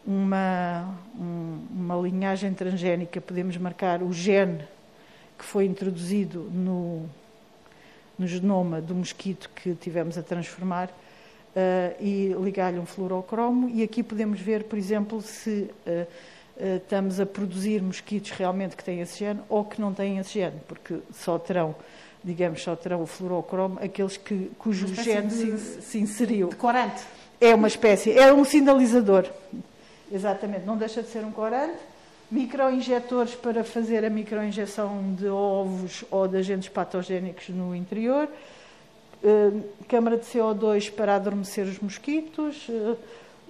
uma, 0.07 0.96
um, 1.18 1.66
uma 1.70 1.96
linhagem 1.96 2.53
transgénica, 2.53 3.20
podemos 3.20 3.57
marcar 3.57 4.03
o 4.03 4.12
gene 4.12 4.64
que 5.38 5.44
foi 5.44 5.64
introduzido 5.64 6.51
no, 6.53 7.09
no 8.18 8.27
genoma 8.27 8.81
do 8.81 8.94
mosquito 8.94 9.49
que 9.55 9.75
tivemos 9.75 10.18
a 10.18 10.23
transformar 10.23 10.88
uh, 10.88 12.05
e 12.05 12.35
ligar-lhe 12.42 12.79
um 12.79 12.87
fluorocromo. 12.87 13.68
E 13.70 13.83
aqui 13.83 14.03
podemos 14.03 14.40
ver, 14.40 14.64
por 14.64 14.79
exemplo, 14.79 15.23
se 15.23 15.70
uh, 15.87 16.07
uh, 16.57 16.77
estamos 16.77 17.20
a 17.20 17.27
produzir 17.27 17.81
mosquitos 17.83 18.33
realmente 18.33 18.77
que 18.77 18.85
têm 18.85 19.01
esse 19.01 19.18
gene 19.18 19.40
ou 19.49 19.64
que 19.64 19.81
não 19.81 19.94
têm 19.94 20.18
esse 20.18 20.35
gene, 20.35 20.61
porque 20.68 20.99
só 21.12 21.38
terão 21.38 21.75
digamos, 22.22 22.62
só 22.62 22.76
terão 22.76 23.02
o 23.02 23.06
fluorocromo 23.06 23.78
aqueles 23.83 24.16
que, 24.16 24.50
cujo 24.59 24.87
gene 24.94 25.28
de, 25.28 25.59
se, 25.59 25.83
se 25.83 25.98
inseriu. 25.98 26.48
De 26.48 26.56
corante. 26.56 27.02
É 27.40 27.54
uma 27.54 27.68
espécie, 27.68 28.12
é 28.12 28.33
um 28.33 28.44
sinalizador. 28.44 29.26
Exatamente, 30.12 30.66
não 30.66 30.76
deixa 30.76 31.02
de 31.02 31.09
ser 31.09 31.24
um 31.24 31.30
corante. 31.30 31.78
Microinjetores 32.30 33.35
para 33.35 33.64
fazer 33.64 34.04
a 34.04 34.11
microinjeção 34.11 35.14
de 35.14 35.28
ovos 35.28 36.04
ou 36.11 36.28
de 36.28 36.37
agentes 36.37 36.68
patogénicos 36.68 37.48
no 37.48 37.74
interior. 37.74 38.28
Uh, 39.22 39.62
câmara 39.88 40.16
de 40.16 40.24
CO2 40.24 40.90
para 40.92 41.16
adormecer 41.16 41.66
os 41.66 41.78
mosquitos. 41.78 42.68
Uh, 42.68 42.96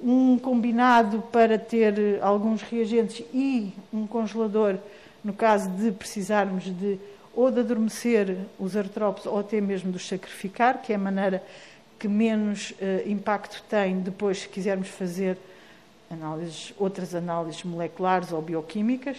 um 0.03 0.39
combinado 0.39 1.23
para 1.31 1.59
ter 1.59 2.19
alguns 2.23 2.63
reagentes 2.63 3.25
e 3.35 3.73
um 3.93 4.07
congelador 4.07 4.79
no 5.23 5.33
caso 5.33 5.69
de 5.71 5.93
precisarmos 5.93 6.65
de 6.65 6.99
ou 7.35 7.51
de 7.51 7.61
adormecer 7.61 8.37
os 8.59 8.77
artrópodes 8.77 9.27
ou 9.27 9.39
até 9.39 9.61
mesmo 9.61 9.91
de 9.91 9.97
os 9.97 10.07
sacrificar, 10.07 10.83
que 10.83 10.93
é 10.93 10.97
a 10.97 10.99
maneira 10.99 11.43
que 11.99 12.09
menos 12.09 12.71
uh, 12.73 13.09
impacto 13.09 13.63
tem 13.69 14.01
depois 14.01 14.41
se 14.41 14.49
quisermos 14.49 14.89
fazer 14.89 15.37
análises, 16.11 16.73
outras 16.79 17.15
análises 17.15 17.63
moleculares 17.63 18.33
ou 18.33 18.43
bioquímicas. 18.43 19.19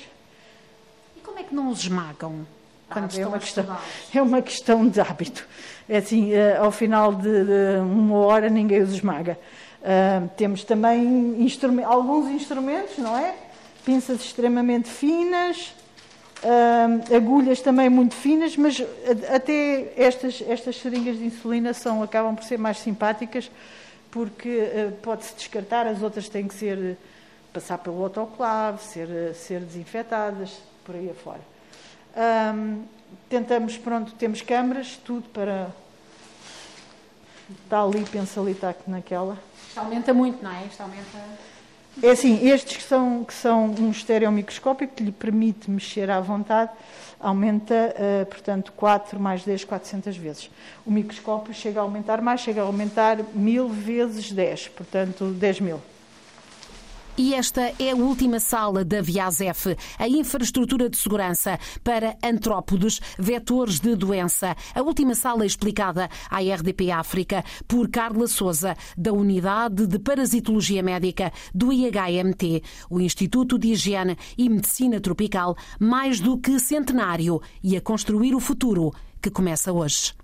E 1.15 1.21
como 1.21 1.39
é 1.39 1.43
que 1.43 1.53
não 1.53 1.69
os 1.69 1.81
esmagam? 1.81 2.45
Quando 2.89 3.15
ah, 3.15 3.21
é, 3.21 3.25
uma 3.25 3.39
questão, 3.39 3.77
é 4.13 4.21
uma 4.21 4.41
questão 4.41 4.87
de 4.87 4.99
hábito. 4.99 5.47
É 5.87 5.97
assim, 5.97 6.33
uh, 6.33 6.63
ao 6.63 6.71
final 6.71 7.13
de, 7.13 7.45
de, 7.45 7.79
uma 7.81 8.17
hora 8.17 8.49
ninguém 8.49 8.81
os 8.81 8.93
esmaga. 8.93 9.39
Uh, 9.81 10.27
temos 10.35 10.63
também 10.63 11.47
alguns 11.85 12.29
instrumentos, 12.29 12.97
não 12.97 13.17
é? 13.17 13.35
Pinças 13.85 14.21
extremamente 14.21 14.89
finas, 14.89 15.73
uh, 16.43 17.15
agulhas 17.15 17.61
também 17.61 17.89
muito 17.89 18.15
finas, 18.15 18.55
mas 18.57 18.83
até 19.33 19.93
estas, 19.95 20.41
estas 20.47 20.77
seringas 20.77 21.17
de 21.17 21.25
insulina 21.25 21.73
são, 21.73 22.03
acabam 22.03 22.35
por 22.35 22.43
ser 22.43 22.57
mais 22.57 22.77
simpáticas 22.79 23.49
porque 24.11 24.49
uh, 24.49 24.91
pode-se 25.01 25.33
descartar, 25.35 25.87
as 25.87 26.01
outras 26.01 26.27
têm 26.27 26.47
que 26.47 26.53
ser 26.53 26.97
passar 27.53 27.77
pelo 27.77 28.03
autoclave, 28.03 28.81
ser, 28.83 29.33
ser 29.35 29.59
desinfetadas, 29.61 30.59
por 30.85 30.95
aí 30.95 31.09
afora. 31.09 31.41
Um, 32.15 32.83
tentamos, 33.29 33.77
pronto, 33.77 34.13
temos 34.13 34.41
câmaras, 34.41 34.99
tudo 35.03 35.27
para. 35.29 35.69
Está 37.63 37.83
ali, 37.83 38.05
pensa 38.05 38.39
ali, 38.39 38.51
está 38.51 38.73
naquela. 38.87 39.37
Isto 39.67 39.79
aumenta 39.79 40.13
muito, 40.13 40.43
não 40.43 40.51
é? 40.51 40.65
Isto 40.65 40.81
aumenta. 40.81 41.17
É 42.01 42.11
assim, 42.11 42.47
estes 42.47 42.77
que 42.77 42.83
são, 42.83 43.23
que 43.23 43.33
são 43.33 43.65
um 43.65 43.91
estereomicroscópio 43.91 44.87
que 44.87 45.03
lhe 45.03 45.11
permite 45.11 45.69
mexer 45.69 46.09
à 46.09 46.19
vontade, 46.19 46.71
aumenta, 47.19 47.93
uh, 47.95 48.25
portanto, 48.25 48.71
4 48.75 49.19
mais 49.19 49.43
10, 49.43 49.65
400 49.65 50.17
vezes. 50.17 50.49
O 50.85 50.91
microscópio 50.91 51.53
chega 51.53 51.79
a 51.79 51.83
aumentar 51.83 52.21
mais, 52.21 52.41
chega 52.41 52.61
a 52.61 52.65
aumentar 52.65 53.17
mil 53.33 53.67
vezes 53.69 54.31
10, 54.31 54.69
portanto, 54.69 55.25
10 55.25 55.59
mil. 55.59 55.81
E 57.23 57.35
esta 57.35 57.71
é 57.77 57.91
a 57.91 57.95
última 57.95 58.39
sala 58.39 58.83
da 58.83 58.99
VIASEF, 58.99 59.77
a 59.99 60.07
infraestrutura 60.07 60.89
de 60.89 60.97
segurança 60.97 61.59
para 61.83 62.17
antrópodes, 62.23 62.99
vetores 63.15 63.79
de 63.79 63.95
doença. 63.95 64.55
A 64.73 64.81
última 64.81 65.13
sala 65.13 65.45
explicada 65.45 66.09
à 66.31 66.39
RDP 66.39 66.89
África 66.89 67.45
por 67.67 67.91
Carla 67.91 68.25
Souza, 68.25 68.75
da 68.97 69.13
Unidade 69.13 69.85
de 69.85 69.99
Parasitologia 69.99 70.81
Médica 70.81 71.31
do 71.53 71.71
IHMT, 71.71 72.63
o 72.89 72.99
Instituto 72.99 73.59
de 73.59 73.67
Higiene 73.67 74.17
e 74.35 74.49
Medicina 74.49 74.99
Tropical, 74.99 75.55
mais 75.79 76.19
do 76.19 76.39
que 76.39 76.59
centenário 76.59 77.39
e 77.61 77.77
a 77.77 77.81
construir 77.81 78.33
o 78.33 78.39
futuro 78.39 78.91
que 79.21 79.29
começa 79.29 79.71
hoje. 79.71 80.11